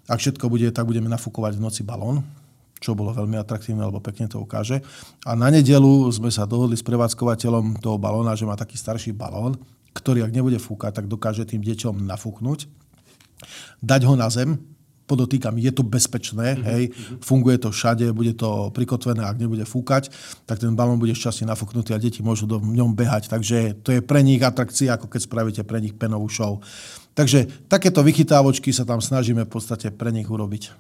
Ak 0.07 0.24
všetko 0.24 0.48
bude, 0.48 0.71
tak 0.71 0.88
budeme 0.88 1.12
nafúkovať 1.12 1.60
v 1.60 1.63
noci 1.63 1.81
balón, 1.83 2.24
čo 2.81 2.98
bolo 2.98 3.13
veľmi 3.13 3.38
atraktívne, 3.38 3.83
lebo 3.83 4.01
pekne 4.01 4.25
to 4.25 4.42
ukáže. 4.42 4.81
A 5.27 5.35
na 5.35 5.51
nedelu 5.51 6.07
sme 6.09 6.31
sa 6.33 6.48
dohodli 6.48 6.79
s 6.79 6.87
prevádzkovateľom 6.87 7.83
toho 7.83 8.00
balóna, 8.00 8.33
že 8.33 8.48
má 8.48 8.57
taký 8.57 8.79
starší 8.79 9.13
balón, 9.13 9.59
ktorý 9.92 10.24
ak 10.24 10.31
nebude 10.33 10.57
fúkať, 10.57 11.03
tak 11.03 11.05
dokáže 11.11 11.44
tým 11.44 11.61
deťom 11.61 12.07
nafúknuť, 12.07 12.59
dať 13.83 14.01
ho 14.07 14.15
na 14.15 14.31
zem, 14.31 14.57
podotýkam, 15.11 15.59
je 15.59 15.71
to 15.75 15.83
bezpečné, 15.83 16.55
mm-hmm. 16.55 16.67
hej, 16.71 16.83
funguje 17.19 17.59
to 17.59 17.75
všade, 17.75 18.07
bude 18.15 18.31
to 18.39 18.71
prikotvené, 18.71 19.27
ak 19.27 19.35
nebude 19.35 19.67
fúkať, 19.67 20.07
tak 20.47 20.63
ten 20.63 20.71
balón 20.71 20.95
bude 20.95 21.11
šťastne 21.11 21.51
nafúknutý 21.51 21.91
a 21.91 22.00
deti 22.00 22.24
môžu 22.24 22.47
do 22.47 22.63
ňom 22.63 22.95
behať. 22.95 23.27
Takže 23.27 23.83
to 23.83 23.91
je 23.91 24.00
pre 24.00 24.24
nich 24.24 24.39
atrakcia, 24.39 24.95
ako 24.95 25.11
keď 25.11 25.21
spravíte 25.27 25.61
pre 25.67 25.83
nich 25.83 25.91
penovú 25.91 26.31
show. 26.31 26.63
Takže 27.11 27.67
takéto 27.67 28.00
vychytávočky 28.00 28.71
sa 28.71 28.87
tam 28.87 29.03
snažíme 29.03 29.43
v 29.43 29.51
podstate 29.51 29.91
pre 29.91 30.15
nich 30.15 30.31
urobiť. 30.31 30.71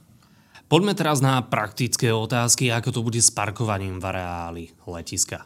Poďme 0.71 0.95
teraz 0.95 1.19
na 1.19 1.43
praktické 1.43 2.15
otázky, 2.15 2.71
ako 2.71 2.89
to 2.95 3.01
bude 3.03 3.19
s 3.19 3.27
parkovaním 3.27 3.99
v 3.99 4.07
areáli 4.07 4.63
letiska. 4.87 5.43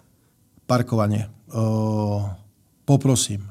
Parkovanie. 0.69 1.25
O, 1.49 2.21
poprosím, 2.85 3.49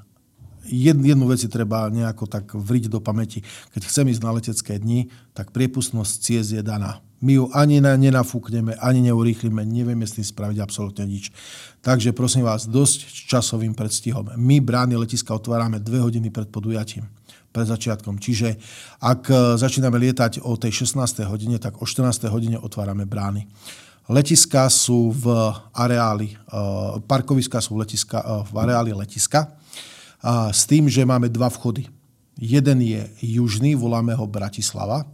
jednu 0.69 1.29
vec 1.29 1.41
si 1.41 1.49
treba 1.49 1.89
nejako 1.93 2.25
tak 2.27 2.55
vriť 2.55 2.89
do 2.89 3.01
pamäti. 3.01 3.45
Keď 3.73 3.83
chcem 3.87 4.09
ísť 4.11 4.23
na 4.25 4.31
letecké 4.35 4.81
dni, 4.81 5.13
tak 5.37 5.53
priepustnosť 5.53 6.13
ciest 6.21 6.51
je 6.53 6.63
daná. 6.65 7.05
My 7.25 7.41
ju 7.41 7.49
ani 7.57 7.81
nenafúkneme, 7.81 8.77
ani 8.85 9.01
neurýchlime, 9.09 9.65
nevieme 9.65 10.05
s 10.05 10.21
tým 10.21 10.29
spraviť 10.29 10.61
absolútne 10.61 11.09
nič. 11.09 11.33
Takže 11.81 12.13
prosím 12.13 12.45
vás, 12.45 12.69
dosť 12.69 13.29
časovým 13.33 13.73
predstihom. 13.73 14.37
My 14.37 14.61
brány 14.61 15.01
letiska 15.01 15.33
otvárame 15.33 15.81
dve 15.81 16.05
hodiny 16.05 16.29
pred 16.29 16.53
podujatím 16.53 17.09
pred 17.55 17.71
začiatkom. 17.71 18.19
Čiže 18.19 18.59
ak 18.99 19.31
e, 19.31 19.35
začíname 19.55 19.95
lietať 20.03 20.43
o 20.43 20.59
tej 20.59 20.83
16. 20.83 21.23
hodine, 21.31 21.63
tak 21.63 21.79
o 21.79 21.87
14. 21.87 22.27
hodine 22.27 22.59
otvárame 22.59 23.07
brány. 23.07 23.47
Letiska 24.11 24.67
sú 24.67 25.15
v 25.15 25.31
areáli, 25.71 26.35
e, 26.35 26.37
parkoviska 27.07 27.63
sú 27.63 27.79
v, 27.79 27.87
letiska, 27.87 28.19
e, 28.19 28.43
v 28.51 28.53
areáli 28.59 28.91
letiska 28.91 29.55
a 30.25 30.49
s 30.49 30.65
tým, 30.65 30.89
že 30.89 31.05
máme 31.05 31.29
dva 31.29 31.53
vchody. 31.53 31.85
Jeden 32.41 32.81
je 32.81 33.05
južný, 33.21 33.77
voláme 33.77 34.17
ho 34.17 34.25
Bratislava, 34.25 35.05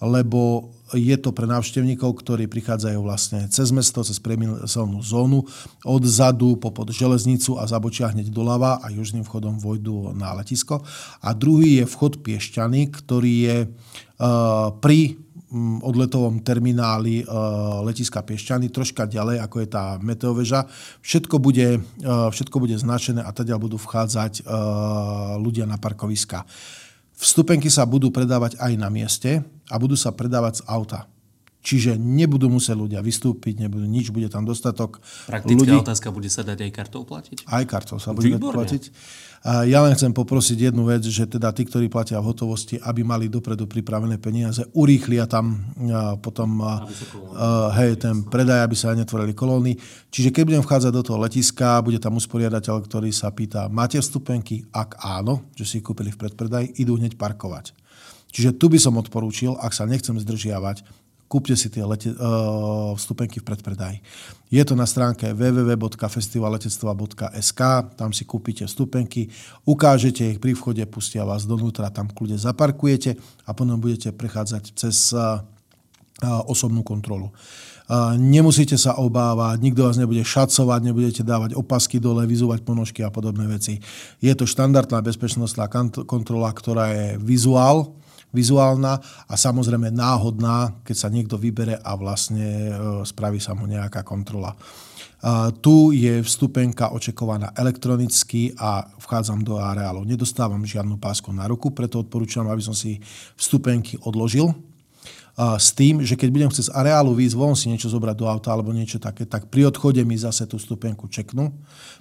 lebo 0.00 0.72
je 0.96 1.16
to 1.18 1.34
pre 1.34 1.50
návštevníkov, 1.50 2.22
ktorí 2.22 2.46
prichádzajú 2.46 2.98
vlastne 3.02 3.40
cez 3.50 3.68
mesto, 3.74 4.06
cez 4.06 4.22
priemyselnú 4.22 5.02
zónu, 5.02 5.42
odzadu 5.82 6.56
popod 6.56 6.94
železnicu 6.94 7.58
a 7.58 7.66
zabočia 7.66 8.08
hneď 8.14 8.30
doľava 8.30 8.80
a 8.80 8.86
južným 8.94 9.26
vchodom 9.26 9.58
vojdu 9.58 10.14
na 10.14 10.30
letisko. 10.38 10.80
A 11.20 11.34
druhý 11.34 11.82
je 11.82 11.90
vchod 11.90 12.22
Piešťany, 12.22 12.92
ktorý 12.94 13.34
je 13.50 13.58
uh, 13.66 14.72
pri 14.78 15.25
odletovom 15.82 16.42
termináli 16.42 17.22
e, 17.22 17.24
letiska 17.86 18.18
Piešťany, 18.22 18.66
troška 18.74 19.06
ďalej, 19.06 19.38
ako 19.46 19.56
je 19.62 19.68
tá 19.70 19.84
meteoveža. 20.02 20.66
Všetko 21.06 21.38
bude, 21.38 21.78
e, 21.78 22.10
všetko 22.30 22.56
bude 22.58 22.74
značené 22.74 23.22
a 23.22 23.30
teda 23.30 23.54
budú 23.54 23.78
vchádzať 23.78 24.42
e, 24.42 24.52
ľudia 25.38 25.70
na 25.70 25.78
parkoviska. 25.78 26.42
Vstupenky 27.16 27.70
sa 27.70 27.86
budú 27.86 28.10
predávať 28.10 28.58
aj 28.58 28.72
na 28.74 28.90
mieste 28.90 29.40
a 29.70 29.74
budú 29.78 29.94
sa 29.94 30.12
predávať 30.12 30.60
z 30.60 30.66
auta. 30.66 31.06
Čiže 31.66 31.98
nebudú 31.98 32.46
musieť 32.46 32.78
ľudia 32.78 33.02
vystúpiť, 33.02 33.66
nebudú 33.66 33.90
nič, 33.90 34.14
bude 34.14 34.30
tam 34.30 34.46
dostatok 34.46 35.02
Praktická 35.26 35.58
ľudí. 35.58 35.74
otázka, 35.82 36.14
bude 36.14 36.30
sa 36.30 36.46
dať 36.46 36.62
aj 36.62 36.70
kartou 36.70 37.02
platiť? 37.02 37.42
Aj 37.42 37.66
kartou 37.66 37.98
sa 37.98 38.14
bude 38.14 38.30
Výborne. 38.30 38.62
platiť. 38.62 38.82
A 39.46 39.66
ja 39.66 39.82
len 39.82 39.94
chcem 39.98 40.14
poprosiť 40.14 40.70
jednu 40.70 40.86
vec, 40.86 41.02
že 41.02 41.26
teda 41.26 41.50
tí, 41.50 41.66
ktorí 41.66 41.90
platia 41.90 42.22
v 42.22 42.30
hotovosti, 42.30 42.78
aby 42.78 43.02
mali 43.02 43.26
dopredu 43.26 43.66
pripravené 43.66 44.18
peniaze, 44.22 44.62
urýchlia 44.78 45.26
tam 45.26 45.58
a 45.90 46.14
potom 46.14 46.62
a, 46.62 46.86
a, 47.34 47.74
hej, 47.82 47.98
ten 47.98 48.22
predaj, 48.22 48.62
aby 48.62 48.74
sa 48.78 48.94
netvorili 48.94 49.34
kolóny. 49.34 49.74
Čiže 50.14 50.30
keď 50.30 50.42
budem 50.46 50.62
vchádzať 50.62 50.92
do 50.94 51.02
toho 51.02 51.18
letiska, 51.18 51.82
bude 51.82 51.98
tam 51.98 52.14
usporiadateľ, 52.14 52.86
ktorý 52.86 53.10
sa 53.10 53.34
pýta, 53.34 53.66
máte 53.66 53.98
vstupenky? 53.98 54.66
Ak 54.70 55.02
áno, 55.02 55.50
že 55.58 55.66
si 55.66 55.82
kúpili 55.82 56.14
v 56.14 56.26
predpredaj, 56.26 56.78
idú 56.78 56.94
hneď 56.94 57.18
parkovať. 57.18 57.74
Čiže 58.30 58.54
tu 58.54 58.70
by 58.70 58.78
som 58.78 58.98
odporúčil, 58.98 59.58
ak 59.58 59.74
sa 59.74 59.86
nechcem 59.86 60.14
zdržiavať, 60.18 61.05
kúpte 61.26 61.58
si 61.58 61.66
tie 61.70 61.82
lete, 61.82 62.14
uh, 62.14 62.94
vstupenky 62.94 63.40
v 63.42 63.46
predpredaji. 63.50 63.98
Je 64.50 64.62
to 64.62 64.74
na 64.78 64.86
stránke 64.86 65.34
www.festivalletectva.sk, 65.34 67.60
tam 67.98 68.12
si 68.14 68.24
kúpite 68.24 68.66
vstupenky, 68.70 69.28
ukážete 69.66 70.30
ich 70.34 70.38
pri 70.38 70.54
vchode, 70.54 70.86
pustia 70.86 71.24
vás 71.26 71.46
donútra, 71.46 71.90
tam 71.90 72.08
kľude 72.08 72.38
zaparkujete 72.38 73.16
a 73.46 73.54
potom 73.54 73.80
budete 73.82 74.12
prechádzať 74.14 74.72
cez 74.78 75.12
uh, 75.12 75.40
osobnú 76.24 76.80
kontrolu. 76.80 77.28
Nemusíte 78.18 78.74
sa 78.74 78.98
obávať, 78.98 79.62
nikto 79.62 79.86
vás 79.86 79.94
nebude 79.94 80.26
šacovať, 80.26 80.80
nebudete 80.82 81.22
dávať 81.22 81.54
opasky 81.54 82.02
dole, 82.02 82.26
vyzúvať 82.26 82.66
ponožky 82.66 83.06
a 83.06 83.14
podobné 83.14 83.46
veci. 83.46 83.78
Je 84.18 84.34
to 84.34 84.42
štandardná 84.42 84.98
bezpečnostná 85.06 85.70
kontrola, 86.08 86.50
ktorá 86.50 86.90
je 86.90 87.14
vizuál, 87.22 87.94
vizuálna 88.34 88.98
a 89.26 89.34
samozrejme 89.34 89.90
náhodná, 89.90 90.82
keď 90.82 90.96
sa 90.96 91.08
niekto 91.08 91.38
vybere 91.40 91.78
a 91.80 91.92
vlastne 91.94 92.70
e, 92.70 92.72
spraví 93.06 93.38
sa 93.38 93.54
mu 93.54 93.66
nejaká 93.66 94.02
kontrola. 94.06 94.54
Tu 95.64 95.96
je 96.06 96.22
vstupenka 96.22 96.92
očekovaná 96.94 97.50
elektronicky 97.56 98.54
a 98.60 98.86
vchádzam 99.00 99.42
do 99.42 99.58
areálu. 99.58 100.04
Nedostávam 100.06 100.62
žiadnu 100.62 101.02
pásku 101.02 101.32
na 101.34 101.48
ruku, 101.50 101.74
preto 101.74 102.04
odporúčam, 102.04 102.46
aby 102.46 102.62
som 102.62 102.76
si 102.76 103.00
vstupenky 103.34 103.98
odložil 104.06 104.54
s 105.36 105.68
tým, 105.76 106.00
že 106.00 106.16
keď 106.16 106.28
budem 106.32 106.48
chcieť 106.48 106.72
z 106.72 106.74
areálu 106.74 107.12
výjsť 107.12 107.36
von 107.36 107.52
si 107.52 107.68
niečo 107.68 107.92
zobrať 107.92 108.16
do 108.16 108.24
auta 108.24 108.56
alebo 108.56 108.72
niečo 108.72 108.96
také, 108.96 109.28
tak 109.28 109.52
pri 109.52 109.68
odchode 109.68 110.00
mi 110.00 110.16
zase 110.16 110.48
tú 110.48 110.56
stupenku 110.56 111.12
čeknú. 111.12 111.52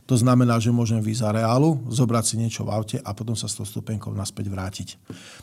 To 0.07 0.15
znamená, 0.15 0.55
že 0.63 0.71
môžem 0.71 1.03
výjsť 1.03 1.19
z 1.19 1.27
areálu, 1.35 1.83
zobrať 1.91 2.23
si 2.23 2.35
niečo 2.39 2.63
v 2.63 2.71
aute 2.71 2.97
a 3.03 3.11
potom 3.11 3.35
sa 3.35 3.51
s 3.51 3.59
tou 3.59 3.67
stupenkou 3.67 4.15
naspäť 4.15 4.47
vrátiť. 4.47 4.87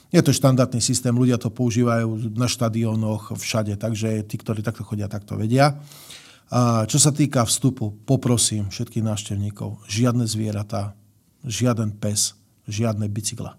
Je 0.08 0.20
to 0.24 0.32
štandardný 0.32 0.80
systém, 0.80 1.12
ľudia 1.12 1.36
to 1.36 1.52
používajú 1.52 2.32
na 2.32 2.48
štadiónoch, 2.48 3.36
všade, 3.36 3.76
takže 3.76 4.24
tí, 4.24 4.40
ktorí 4.40 4.64
takto 4.64 4.88
chodia, 4.88 5.12
takto 5.12 5.36
vedia. 5.36 5.76
A 6.48 6.88
čo 6.88 6.96
sa 6.96 7.12
týka 7.12 7.44
vstupu, 7.44 7.92
poprosím 8.08 8.72
všetkých 8.72 9.04
návštevníkov, 9.04 9.84
žiadne 9.84 10.24
zvieratá, 10.24 10.96
žiaden 11.44 11.92
pes, 11.92 12.40
žiadne 12.64 13.04
bicykla. 13.12 13.56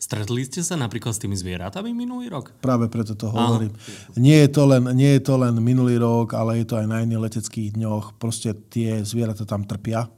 Stretli 0.00 0.48
ste 0.48 0.64
sa 0.64 0.80
napríklad 0.80 1.12
s 1.12 1.20
tými 1.20 1.36
zvieratami 1.36 1.92
minulý 1.92 2.32
rok? 2.32 2.56
Práve 2.64 2.88
preto 2.88 3.12
to 3.12 3.28
hovorím. 3.28 3.68
Nie 4.16 4.48
je 4.48 4.56
to, 4.56 4.64
len, 4.64 4.88
nie 4.96 5.20
je 5.20 5.22
to 5.28 5.36
len 5.36 5.52
minulý 5.60 6.00
rok, 6.00 6.32
ale 6.32 6.64
je 6.64 6.72
to 6.72 6.80
aj 6.80 6.88
na 6.88 7.04
iných 7.04 7.20
leteckých 7.20 7.76
dňoch. 7.76 8.16
Proste 8.16 8.56
tie 8.72 9.04
zvieratá 9.04 9.44
tam 9.44 9.68
trpia. 9.68 10.08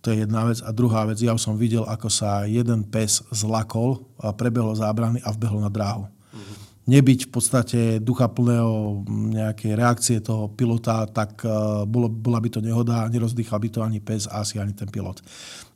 To 0.00 0.08
je 0.08 0.24
jedna 0.24 0.48
vec. 0.48 0.64
A 0.64 0.72
druhá 0.72 1.04
vec, 1.04 1.20
ja 1.20 1.36
už 1.36 1.44
som 1.44 1.60
videl, 1.60 1.84
ako 1.84 2.08
sa 2.08 2.48
jeden 2.48 2.80
pes 2.88 3.20
zlakol, 3.28 4.00
a 4.16 4.32
prebehol 4.32 4.72
zábrany 4.72 5.20
a 5.20 5.36
vbehol 5.36 5.60
na 5.60 5.68
dráhu. 5.68 6.08
Uh-huh. 6.08 6.56
Nebyť 6.88 7.28
v 7.28 7.30
podstate 7.30 7.80
ducha 8.00 8.24
plného 8.24 9.04
nejakej 9.36 9.72
reakcie 9.76 10.16
toho 10.24 10.48
pilota, 10.48 11.04
tak 11.04 11.44
uh, 11.44 11.84
bolo, 11.84 12.08
bola 12.08 12.40
by 12.40 12.48
to 12.48 12.64
nehoda, 12.64 13.04
nerozdýchal 13.12 13.60
by 13.60 13.68
to 13.68 13.84
ani 13.84 14.00
pes 14.00 14.24
a 14.32 14.40
asi 14.40 14.56
ani 14.56 14.72
ten 14.72 14.88
pilot. 14.88 15.20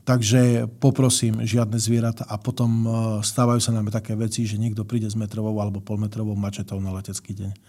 Takže 0.05 0.69
poprosím 0.85 1.49
žiadne 1.49 1.81
zvieratá 1.81 2.29
a 2.29 2.37
potom 2.37 2.71
e, 2.85 2.89
stávajú 3.25 3.57
sa 3.57 3.73
nám 3.73 3.89
také 3.89 4.13
veci, 4.13 4.45
že 4.45 4.61
niekto 4.61 4.85
príde 4.85 5.09
s 5.09 5.17
metrovou 5.17 5.57
alebo 5.57 5.81
polmetrovou 5.81 6.37
mačetou 6.37 6.77
na 6.77 6.93
letecký 6.93 7.33
deň. 7.33 7.53
E, 7.57 7.61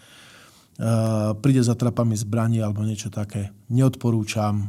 príde 1.39 1.63
za 1.63 1.79
trapami 1.79 2.11
zbraní 2.19 2.59
alebo 2.59 2.83
niečo 2.83 3.07
také. 3.07 3.55
Neodporúčam. 3.71 4.59
E, 4.59 4.65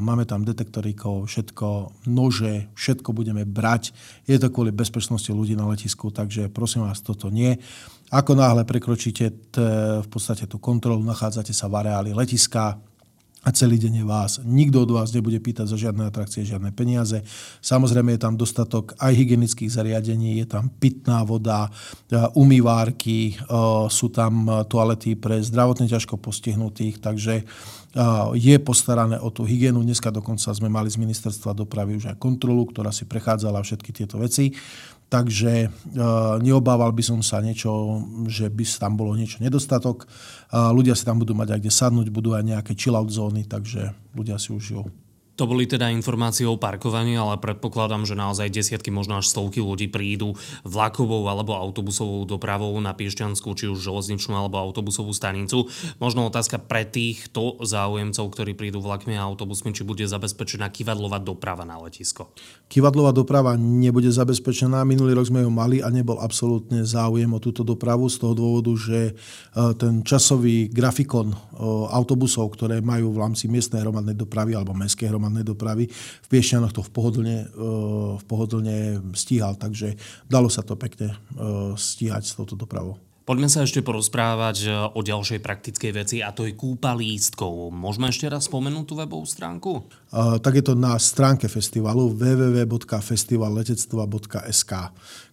máme 0.00 0.24
tam 0.24 0.48
detektoríkov, 0.48 1.28
všetko, 1.28 1.68
nože, 2.08 2.72
všetko 2.72 3.12
budeme 3.12 3.44
brať. 3.44 3.92
Je 4.24 4.40
to 4.40 4.48
kvôli 4.48 4.72
bezpečnosti 4.72 5.28
ľudí 5.28 5.52
na 5.60 5.68
letisku, 5.68 6.08
takže 6.08 6.48
prosím 6.48 6.88
vás, 6.88 7.04
toto 7.04 7.28
nie. 7.28 7.60
Ako 8.08 8.32
náhle 8.32 8.64
prekročíte 8.64 9.52
t, 9.52 9.60
v 10.00 10.08
podstate 10.08 10.48
tú 10.48 10.56
kontrolu, 10.56 11.04
nachádzate 11.04 11.52
sa 11.52 11.68
v 11.68 11.84
areáli 11.84 12.16
letiska, 12.16 12.80
a 13.46 13.54
celý 13.54 13.78
deň 13.78 14.02
je 14.02 14.04
vás. 14.04 14.32
Nikto 14.42 14.82
od 14.82 14.90
vás 14.90 15.14
nebude 15.14 15.38
pýtať 15.38 15.70
za 15.70 15.78
žiadne 15.78 16.10
atrakcie, 16.10 16.42
žiadne 16.42 16.74
peniaze. 16.74 17.22
Samozrejme 17.62 18.18
je 18.18 18.20
tam 18.20 18.34
dostatok 18.34 18.98
aj 18.98 19.14
hygienických 19.14 19.70
zariadení, 19.70 20.42
je 20.42 20.46
tam 20.50 20.66
pitná 20.66 21.22
voda, 21.22 21.70
e, 22.10 22.18
umývárky, 22.34 23.32
e, 23.32 23.34
sú 23.86 24.10
tam 24.10 24.42
e, 24.42 24.66
toalety 24.66 25.14
pre 25.14 25.38
zdravotne 25.38 25.86
ťažko 25.86 26.18
postihnutých, 26.18 26.98
takže 26.98 27.46
je 28.36 28.56
postarané 28.60 29.16
o 29.16 29.32
tú 29.32 29.48
hygienu. 29.48 29.80
Dneska 29.80 30.12
dokonca 30.12 30.52
sme 30.52 30.68
mali 30.68 30.92
z 30.92 31.00
ministerstva 31.00 31.56
dopravy 31.56 31.96
už 31.96 32.12
aj 32.12 32.20
kontrolu, 32.20 32.68
ktorá 32.68 32.92
si 32.92 33.08
prechádzala 33.08 33.64
všetky 33.64 33.90
tieto 33.96 34.20
veci. 34.20 34.52
Takže 35.08 35.52
e, 35.64 35.68
neobával 36.44 36.92
by 36.92 37.00
som 37.00 37.20
sa 37.24 37.40
niečo, 37.40 38.04
že 38.28 38.52
by 38.52 38.64
tam 38.68 38.92
bolo 39.00 39.16
niečo 39.16 39.40
nedostatok. 39.40 40.04
Ľudia 40.52 40.92
si 40.92 41.08
tam 41.08 41.16
budú 41.16 41.32
mať 41.32 41.56
aj 41.56 41.60
kde 41.64 41.72
sadnúť, 41.72 42.08
budú 42.12 42.36
aj 42.36 42.44
nejaké 42.44 42.72
chill-out 42.76 43.08
zóny, 43.08 43.48
takže 43.48 43.96
ľudia 44.12 44.36
si 44.36 44.52
užijú. 44.52 44.84
To 45.38 45.46
boli 45.46 45.70
teda 45.70 45.86
informácie 45.94 46.42
o 46.50 46.58
parkovaní, 46.58 47.14
ale 47.14 47.38
predpokladám, 47.38 48.02
že 48.02 48.18
naozaj 48.18 48.50
desiatky, 48.50 48.90
možno 48.90 49.22
až 49.22 49.30
stovky 49.30 49.62
ľudí 49.62 49.86
prídu 49.86 50.34
vlakovou 50.66 51.30
alebo 51.30 51.54
autobusovou 51.54 52.26
dopravou 52.26 52.74
na 52.82 52.90
Piešťanskú, 52.90 53.54
či 53.54 53.70
už 53.70 53.78
železničnú 53.78 54.34
alebo 54.34 54.58
autobusovú 54.58 55.14
stanicu. 55.14 55.70
Možno 56.02 56.26
otázka 56.26 56.58
pre 56.58 56.82
týchto 56.82 57.54
záujemcov, 57.62 58.34
ktorí 58.34 58.58
prídu 58.58 58.82
vlakmi 58.82 59.14
a 59.14 59.22
autobusmi, 59.22 59.70
či 59.70 59.86
bude 59.86 60.02
zabezpečená 60.10 60.74
kivadlová 60.74 61.22
doprava 61.22 61.62
na 61.62 61.78
letisko. 61.78 62.34
Kivadlová 62.66 63.14
doprava 63.14 63.54
nebude 63.54 64.10
zabezpečená. 64.10 64.82
Minulý 64.82 65.14
rok 65.14 65.30
sme 65.30 65.46
ju 65.46 65.50
mali 65.54 65.78
a 65.78 65.88
nebol 65.94 66.18
absolútne 66.18 66.82
záujem 66.82 67.30
o 67.30 67.38
túto 67.38 67.62
dopravu 67.62 68.10
z 68.10 68.18
toho 68.18 68.34
dôvodu, 68.34 68.74
že 68.74 69.00
e, 69.10 69.62
ten 69.78 70.02
časový 70.02 70.66
grafikon 70.66 71.30
e, 71.30 71.36
autobusov, 71.94 72.50
ktoré 72.58 72.82
majú 72.82 73.14
v 73.14 73.22
rámci 73.22 73.46
miestnej 73.46 73.86
hromadnej 73.86 74.18
dopravy 74.18 74.58
alebo 74.58 74.74
mestskej 74.74 75.14
hromadnej 75.14 75.27
hromadnej 75.28 75.44
dopravy. 75.44 75.92
V 75.92 76.28
Piešťanoch 76.32 76.72
to 76.72 76.80
v 76.80 76.88
pohodlne, 76.88 77.44
eh, 77.44 77.52
v 78.16 78.24
pohodlne 78.24 79.04
stíhal, 79.12 79.60
takže 79.60 80.00
dalo 80.24 80.48
sa 80.48 80.64
to 80.64 80.72
pekne 80.80 81.12
eh, 81.12 81.76
stíhať 81.76 82.24
s 82.24 82.40
touto 82.40 82.56
dopravou. 82.56 82.96
Poďme 83.28 83.52
sa 83.52 83.60
ešte 83.60 83.84
porozprávať 83.84 84.56
eh, 84.64 84.72
o 84.72 85.04
ďalšej 85.04 85.44
praktickej 85.44 85.92
veci 85.92 86.24
a 86.24 86.32
to 86.32 86.48
je 86.48 86.56
kúpa 86.56 86.96
lístkov. 86.96 87.68
Môžeme 87.68 88.08
ešte 88.08 88.24
raz 88.24 88.48
spomenúť 88.48 88.88
tú 88.88 88.96
webovú 88.96 89.28
stránku? 89.28 89.84
Uh, 90.08 90.40
tak 90.40 90.56
je 90.56 90.64
to 90.64 90.72
na 90.72 90.96
stránke 90.96 91.44
festivalu 91.44 92.08
www.festivalletectva.sk. 92.16 94.72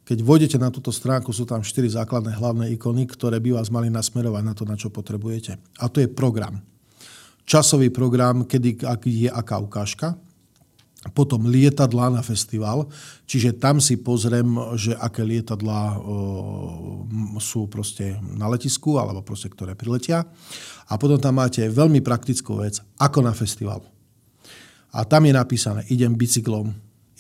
Keď 0.06 0.22
vôjdete 0.22 0.60
na 0.60 0.70
túto 0.70 0.92
stránku, 0.92 1.32
sú 1.32 1.48
tam 1.48 1.64
štyri 1.64 1.88
základné 1.88 2.36
hlavné 2.36 2.76
ikony, 2.76 3.08
ktoré 3.08 3.40
by 3.40 3.56
vás 3.58 3.72
mali 3.72 3.88
nasmerovať 3.88 4.44
na 4.44 4.54
to, 4.54 4.68
na 4.68 4.76
čo 4.76 4.92
potrebujete. 4.92 5.56
A 5.80 5.88
to 5.88 6.04
je 6.04 6.12
program 6.12 6.75
časový 7.46 7.94
program, 7.94 8.44
kedy 8.50 8.82
je 9.06 9.30
aká 9.30 9.62
ukážka, 9.62 10.18
potom 11.14 11.46
lietadlá 11.46 12.10
na 12.10 12.26
festival, 12.26 12.90
čiže 13.30 13.62
tam 13.62 13.78
si 13.78 14.02
pozriem, 14.02 14.58
že 14.74 14.98
aké 14.98 15.22
lietadlá 15.22 16.02
sú 17.38 17.70
proste 17.70 18.18
na 18.34 18.50
letisku, 18.50 18.98
alebo 18.98 19.22
proste, 19.22 19.54
ktoré 19.54 19.78
priletia. 19.78 20.26
A 20.90 20.98
potom 20.98 21.22
tam 21.22 21.38
máte 21.38 21.62
veľmi 21.70 22.02
praktickú 22.02 22.58
vec, 22.58 22.82
ako 22.98 23.22
na 23.22 23.38
festival. 23.38 23.86
A 24.98 25.06
tam 25.06 25.30
je 25.30 25.34
napísané, 25.38 25.86
idem 25.94 26.18
bicyklom, 26.18 26.74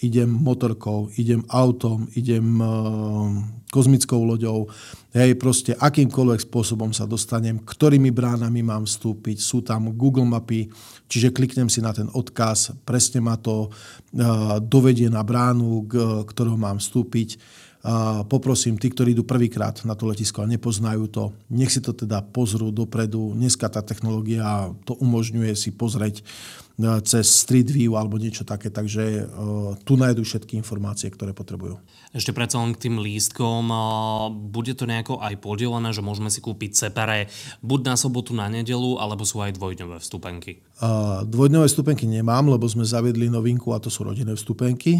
idem 0.05 0.29
motorkou, 0.29 1.09
idem 1.17 1.41
autom, 1.49 2.05
idem 2.13 2.45
uh, 2.61 3.33
kozmickou 3.73 4.21
loďou, 4.21 4.69
hej, 5.17 5.33
proste 5.35 5.73
akýmkoľvek 5.73 6.45
spôsobom 6.45 6.93
sa 6.93 7.09
dostanem, 7.09 7.59
ktorými 7.59 8.13
bránami 8.13 8.61
mám 8.61 8.85
vstúpiť, 8.85 9.41
sú 9.41 9.65
tam 9.65 9.91
Google 9.97 10.29
mapy, 10.29 10.69
čiže 11.09 11.33
kliknem 11.33 11.67
si 11.67 11.81
na 11.81 11.91
ten 11.91 12.07
odkaz, 12.13 12.77
presne 12.85 13.19
ma 13.25 13.35
to 13.35 13.67
uh, 13.67 14.61
dovedie 14.61 15.09
na 15.09 15.25
bránu, 15.25 15.89
k, 15.89 15.93
ktorou 16.29 16.55
mám 16.55 16.77
vstúpiť. 16.77 17.41
Poprosím 18.25 18.81
tí, 18.81 18.89
ktorí 18.89 19.13
idú 19.13 19.21
prvýkrát 19.21 19.85
na 19.85 19.93
to 19.93 20.09
letisko 20.09 20.41
a 20.41 20.49
nepoznajú 20.49 21.05
to, 21.05 21.23
nech 21.53 21.69
si 21.69 21.85
to 21.85 21.93
teda 21.93 22.25
pozrú 22.25 22.73
dopredu. 22.73 23.37
Dneska 23.37 23.69
tá 23.69 23.85
technológia 23.85 24.73
to 24.89 24.97
umožňuje 24.97 25.53
si 25.53 25.69
pozrieť 25.69 26.25
No, 26.75 26.99
cez 26.99 27.31
Street 27.31 27.71
View 27.71 27.95
alebo 27.95 28.19
niečo 28.19 28.43
také, 28.43 28.67
takže 28.67 29.23
uh, 29.23 29.79
tu 29.87 29.95
nájdú 29.95 30.27
všetky 30.27 30.59
informácie, 30.59 31.07
ktoré 31.07 31.31
potrebujú. 31.31 31.79
Ešte 32.11 32.35
predsa 32.35 32.59
len 32.59 32.75
k 32.75 32.91
tým 32.91 32.99
lístkom, 32.99 33.71
uh, 33.71 34.27
bude 34.27 34.75
to 34.75 34.83
nejako 34.83 35.23
aj 35.23 35.39
podelené, 35.39 35.95
že 35.95 36.03
môžeme 36.03 36.27
si 36.27 36.43
kúpiť 36.43 36.75
separé 36.75 37.31
buď 37.63 37.79
na 37.79 37.95
sobotu, 37.95 38.35
na 38.35 38.51
nedelu, 38.51 38.99
alebo 38.99 39.23
sú 39.23 39.39
aj 39.39 39.55
dvojdňové 39.55 40.03
vstupenky? 40.03 40.59
Dvojdňové 41.23 41.67
vstupenky 41.71 42.11
nemám, 42.11 42.51
lebo 42.51 42.67
sme 42.67 42.83
zaviedli 42.83 43.31
novinku 43.31 43.71
a 43.71 43.79
to 43.79 43.87
sú 43.87 44.03
rodinné 44.03 44.35
vstupenky 44.35 44.99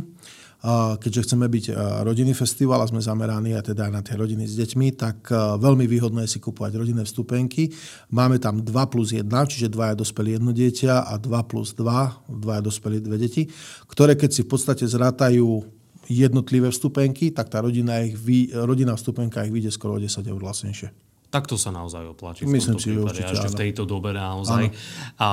keďže 0.98 1.30
chceme 1.30 1.46
byť 1.46 1.66
rodinný 2.02 2.34
festival 2.34 2.82
a 2.82 2.90
sme 2.90 2.98
zameraní 2.98 3.54
a 3.54 3.62
teda 3.62 3.86
na 3.94 4.02
tie 4.02 4.18
rodiny 4.18 4.50
s 4.50 4.58
deťmi, 4.58 4.98
tak 4.98 5.30
veľmi 5.62 5.86
výhodné 5.86 6.26
je 6.26 6.36
si 6.36 6.40
kúpovať 6.42 6.82
rodinné 6.82 7.06
vstupenky. 7.06 7.70
Máme 8.10 8.42
tam 8.42 8.66
2 8.66 8.74
plus 8.90 9.14
1, 9.14 9.30
čiže 9.30 9.70
dvaja 9.70 9.94
dospelí 9.94 10.42
jedno 10.42 10.50
dieťa 10.50 11.06
a 11.06 11.22
2 11.22 11.30
plus 11.46 11.78
2, 11.78 12.42
dvaja 12.42 12.62
dospelí 12.66 12.98
dve 12.98 13.18
deti, 13.22 13.46
ktoré 13.86 14.18
keď 14.18 14.30
si 14.34 14.42
v 14.42 14.50
podstate 14.50 14.90
zrátajú 14.90 15.62
jednotlivé 16.10 16.70
vstupenky, 16.70 17.34
tak 17.34 17.50
tá 17.50 17.62
rodina, 17.62 18.02
ich, 18.06 18.18
rodina 18.54 18.94
vstupenka 18.94 19.46
ich 19.46 19.54
vyjde 19.54 19.74
skoro 19.74 19.98
o 19.98 20.02
10 20.02 20.22
eur 20.22 20.42
vlastnejšie. 20.42 21.15
Tak 21.36 21.52
to 21.52 21.60
sa 21.60 21.68
naozaj 21.68 22.16
oplatí. 22.16 22.48
Myslím 22.48 22.80
si, 22.80 22.96
prípade, 22.96 23.20
určite, 23.20 23.36
ešte 23.36 23.52
áno. 23.52 23.56
v 23.60 23.60
tejto 23.60 23.84
dobe 23.84 24.16
naozaj. 24.16 24.72
A 25.20 25.30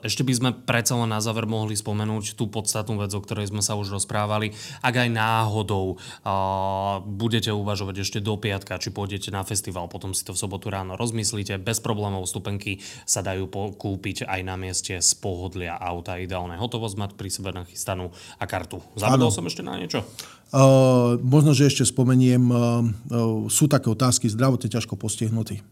ešte 0.00 0.24
by 0.24 0.32
sme 0.32 0.50
predsa 0.56 0.96
len 0.96 1.12
na 1.12 1.20
záver 1.20 1.44
mohli 1.44 1.76
spomenúť 1.76 2.32
tú 2.32 2.48
podstatnú 2.48 2.96
vec, 2.96 3.12
o 3.12 3.20
ktorej 3.20 3.52
sme 3.52 3.60
sa 3.60 3.76
už 3.76 3.92
rozprávali. 3.92 4.56
Ak 4.80 4.96
aj 4.96 5.12
náhodou 5.12 6.00
a, 6.24 7.04
budete 7.04 7.52
uvažovať 7.52 8.08
ešte 8.08 8.18
do 8.24 8.40
piatka, 8.40 8.80
či 8.80 8.88
pôjdete 8.88 9.28
na 9.28 9.44
festival, 9.44 9.84
potom 9.92 10.16
si 10.16 10.24
to 10.24 10.32
v 10.32 10.40
sobotu 10.40 10.72
ráno 10.72 10.96
rozmyslíte, 10.96 11.60
bez 11.60 11.84
problémov 11.84 12.24
stupenky 12.24 12.80
sa 13.04 13.20
dajú 13.20 13.52
kúpiť 13.76 14.24
aj 14.24 14.40
na 14.48 14.56
mieste 14.56 14.96
z 14.96 15.10
pohodlia 15.20 15.76
auta. 15.76 16.16
Ideálne 16.16 16.56
hotovosť 16.56 16.96
mať 16.96 17.10
pri 17.20 17.28
sebe 17.28 17.52
nachystanú 17.52 18.16
a 18.40 18.44
kartu. 18.48 18.80
Zabudol 18.96 19.28
som 19.28 19.44
ešte 19.44 19.60
na 19.60 19.76
niečo? 19.76 20.08
Uh, 20.46 21.18
možno, 21.26 21.58
že 21.58 21.66
ešte 21.66 21.82
spomeniem, 21.82 22.38
uh, 22.46 22.78
uh, 22.78 23.50
sú 23.50 23.66
také 23.66 23.90
otázky 23.90 24.30
zdravotne 24.30 24.70
ťažko 24.86 24.94
postihnutí. 24.94 25.66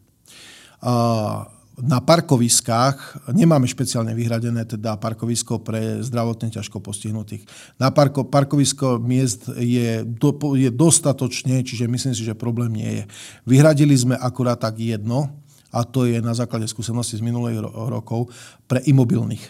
Na 1.75 1.99
parkoviskách 2.03 3.31
nemáme 3.35 3.67
špeciálne 3.67 4.15
vyhradené 4.15 4.67
teda 4.67 4.99
parkovisko 4.99 5.63
pre 5.63 6.03
zdravotne 6.03 6.51
ťažko 6.51 6.83
postihnutých. 6.83 7.47
Na 7.79 7.95
parko, 7.95 8.27
parkovisko 8.27 8.99
miest 8.99 9.51
je, 9.55 10.03
do, 10.03 10.35
je 10.55 10.71
dostatočne, 10.71 11.63
čiže 11.63 11.87
myslím 11.87 12.15
si, 12.15 12.23
že 12.27 12.39
problém 12.39 12.75
nie 12.75 12.91
je. 12.91 13.05
Vyhradili 13.47 13.95
sme 13.95 14.15
akurát 14.19 14.59
tak 14.59 14.79
jedno, 14.79 15.31
a 15.75 15.83
to 15.83 16.07
je 16.07 16.23
na 16.23 16.35
základe 16.35 16.71
skúsenosti 16.71 17.19
z 17.19 17.27
minulých 17.27 17.67
ro- 17.67 17.91
rokov, 17.91 18.31
pre 18.71 18.79
imobilných. 18.87 19.43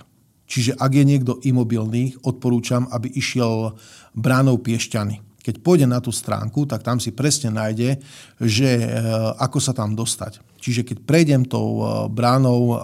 Čiže 0.48 0.80
ak 0.80 0.92
je 0.96 1.04
niekto 1.04 1.32
imobilný, 1.44 2.16
odporúčam, 2.24 2.88
aby 2.88 3.12
išiel 3.12 3.76
bránou 4.16 4.56
Piešťany. 4.56 5.33
Keď 5.44 5.60
pôjde 5.60 5.84
na 5.84 6.00
tú 6.00 6.08
stránku, 6.08 6.64
tak 6.64 6.80
tam 6.80 6.96
si 6.96 7.12
presne 7.12 7.52
nájde, 7.52 8.00
že 8.40 8.80
e, 8.80 8.88
ako 9.36 9.60
sa 9.60 9.76
tam 9.76 9.92
dostať. 9.92 10.40
Čiže 10.56 10.88
keď 10.88 11.04
prejdem 11.04 11.44
tou 11.44 11.84
e, 11.84 12.08
bránou 12.08 12.72
e, 12.72 12.76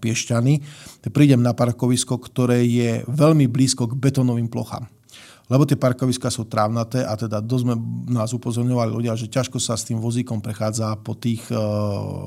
Piešťany, 0.00 0.54
prídem 1.12 1.44
na 1.44 1.52
parkovisko, 1.52 2.16
ktoré 2.16 2.64
je 2.64 3.04
veľmi 3.04 3.44
blízko 3.52 3.92
k 3.92 4.00
betónovým 4.00 4.48
plochám. 4.48 4.88
Lebo 5.52 5.68
tie 5.68 5.76
parkoviska 5.76 6.32
sú 6.32 6.48
trávnaté 6.48 7.04
a 7.04 7.14
teda 7.14 7.38
dosť 7.38 7.62
sme 7.68 7.74
nás 8.10 8.32
upozorňovali 8.34 8.90
ľudia, 8.90 9.14
že 9.14 9.30
ťažko 9.30 9.60
sa 9.62 9.76
s 9.76 9.86
tým 9.86 10.00
vozíkom 10.02 10.42
prechádza 10.42 10.98
po, 10.98 11.14
tých, 11.14 11.46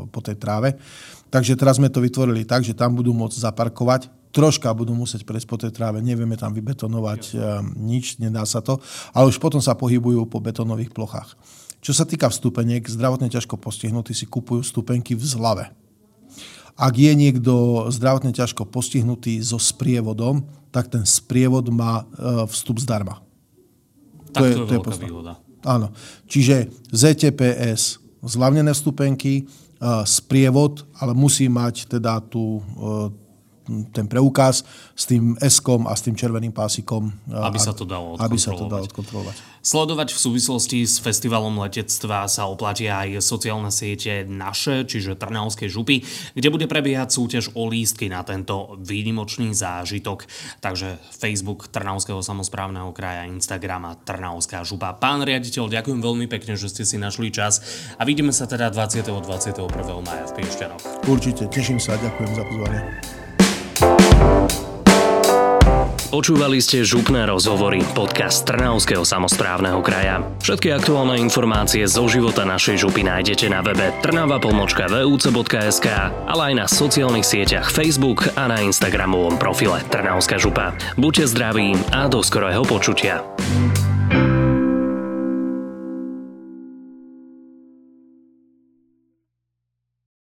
po 0.08 0.20
tej 0.24 0.40
tráve. 0.40 0.80
Takže 1.28 1.60
teraz 1.60 1.84
sme 1.84 1.92
to 1.92 2.00
vytvorili 2.00 2.48
tak, 2.48 2.64
že 2.64 2.72
tam 2.72 2.96
budú 2.96 3.12
môcť 3.12 3.44
zaparkovať, 3.44 4.08
troška 4.30 4.70
budú 4.78 4.94
musieť 4.94 5.26
prejsť 5.26 5.48
po 5.50 5.58
tej 5.58 5.72
tráve, 5.74 6.02
nevieme 6.06 6.38
tam 6.38 6.54
vybetonovať 6.54 7.22
e, 7.30 7.36
nič, 7.78 8.22
nedá 8.22 8.46
sa 8.46 8.62
to, 8.62 8.78
ale 9.14 9.30
už 9.30 9.42
potom 9.42 9.62
sa 9.62 9.74
pohybujú 9.74 10.30
po 10.30 10.38
betónových 10.38 10.94
plochách. 10.94 11.34
Čo 11.80 11.96
sa 11.96 12.04
týka 12.04 12.28
vstupeniek, 12.28 12.84
zdravotne 12.84 13.32
ťažko 13.32 13.56
postihnutí 13.56 14.12
si 14.12 14.28
kupujú 14.28 14.62
vstupenky 14.62 15.16
v 15.16 15.24
zlave. 15.24 15.66
Ak 16.80 16.96
je 16.96 17.12
niekto 17.12 17.88
zdravotne 17.92 18.32
ťažko 18.32 18.68
postihnutý 18.68 19.44
so 19.44 19.60
sprievodom, 19.60 20.48
tak 20.72 20.88
ten 20.88 21.04
sprievod 21.04 21.68
má 21.74 22.04
e, 22.04 22.46
vstup 22.48 22.80
zdarma. 22.80 23.20
Tak 24.32 24.42
to 24.42 24.46
je, 24.46 24.54
to 24.54 24.62
je 24.62 24.68
to 24.68 24.74
je 24.74 24.80
podstatné. 24.80 25.08
výhoda. 25.10 25.34
Áno. 25.66 25.92
Čiže 26.30 26.72
ZTPS, 26.94 28.00
zľavnené 28.24 28.72
vstupenky, 28.72 29.44
e, 29.44 29.44
sprievod, 30.08 30.88
ale 31.02 31.12
musí 31.18 31.50
mať 31.52 32.00
teda 32.00 32.22
tú, 32.24 32.64
ten 33.92 34.06
preukaz 34.10 34.64
s 34.94 35.04
tým 35.06 35.36
S-kom 35.40 35.86
a 35.86 35.94
s 35.94 36.02
tým 36.06 36.16
červeným 36.16 36.52
pásikom. 36.52 37.10
e, 37.28 37.36
Aby 37.36 37.60
sa 37.60 37.74
to 37.76 37.84
dalo 37.86 38.16
Aby 38.18 38.38
sa 38.38 38.54
to 38.56 38.66
dalo 38.66 38.86
odkontrolovať. 38.88 38.90
odkontrolovať. 38.90 39.36
Sledovať 39.60 40.16
v 40.16 40.20
súvislosti 40.20 40.80
s 40.88 41.04
festivalom 41.04 41.52
letectva 41.60 42.32
sa 42.32 42.48
oplatia 42.48 43.04
aj 43.04 43.20
sociálne 43.20 43.70
siete 43.76 44.24
naše, 44.24 44.88
čiže 44.88 45.20
Trnavské 45.20 45.68
župy, 45.68 46.00
kde 46.32 46.48
bude 46.48 46.64
prebiehať 46.66 47.12
súťaž 47.12 47.52
o 47.60 47.68
lístky 47.68 48.08
na 48.08 48.24
tento 48.24 48.80
výnimočný 48.80 49.52
zážitok. 49.52 50.24
Takže 50.64 50.96
Facebook 51.12 51.68
Trnavského 51.68 52.24
samozprávneho 52.24 52.96
kraja, 52.96 53.28
Instagram 53.28 53.92
a 53.92 53.94
Trnavská 54.00 54.64
župa. 54.64 54.96
Pán 54.96 55.28
riaditeľ, 55.28 55.68
ďakujem 55.68 56.00
veľmi 56.00 56.26
pekne, 56.32 56.56
že 56.56 56.72
ste 56.72 56.88
si 56.88 56.96
našli 56.96 57.28
čas 57.28 57.60
a 58.00 58.08
vidíme 58.08 58.32
sa 58.32 58.48
teda 58.48 58.72
20. 58.72 59.12
21. 59.20 60.06
maja 60.06 60.26
v 60.30 60.34
Piešťanoch. 60.40 60.84
Určite, 61.08 61.52
teším 61.52 61.80
sa, 61.82 62.00
ďakujem 62.00 62.32
za 62.36 62.44
pozvanie. 62.48 63.19
Počúvali 66.10 66.58
ste 66.58 66.82
župné 66.82 67.30
rozhovory, 67.30 67.86
podcast 67.94 68.42
Trnavského 68.42 69.06
samozprávneho 69.06 69.78
kraja. 69.86 70.26
Všetky 70.42 70.74
aktuálne 70.74 71.22
informácie 71.22 71.86
zo 71.86 72.10
života 72.10 72.50
našej 72.50 72.82
župy 72.82 73.06
nájdete 73.06 73.46
na 73.46 73.62
webe 73.62 73.94
trnava.vuc.sk, 74.02 75.88
ale 76.26 76.42
aj 76.50 76.54
na 76.58 76.66
sociálnych 76.66 77.30
sieťach 77.30 77.70
Facebook 77.70 78.26
a 78.34 78.50
na 78.50 78.58
Instagramovom 78.58 79.38
profile 79.38 79.86
Trnavská 79.86 80.42
župa. 80.42 80.74
Buďte 80.98 81.30
zdraví 81.30 81.78
a 81.94 82.10
do 82.10 82.26
skorého 82.26 82.66
počutia. 82.66 83.22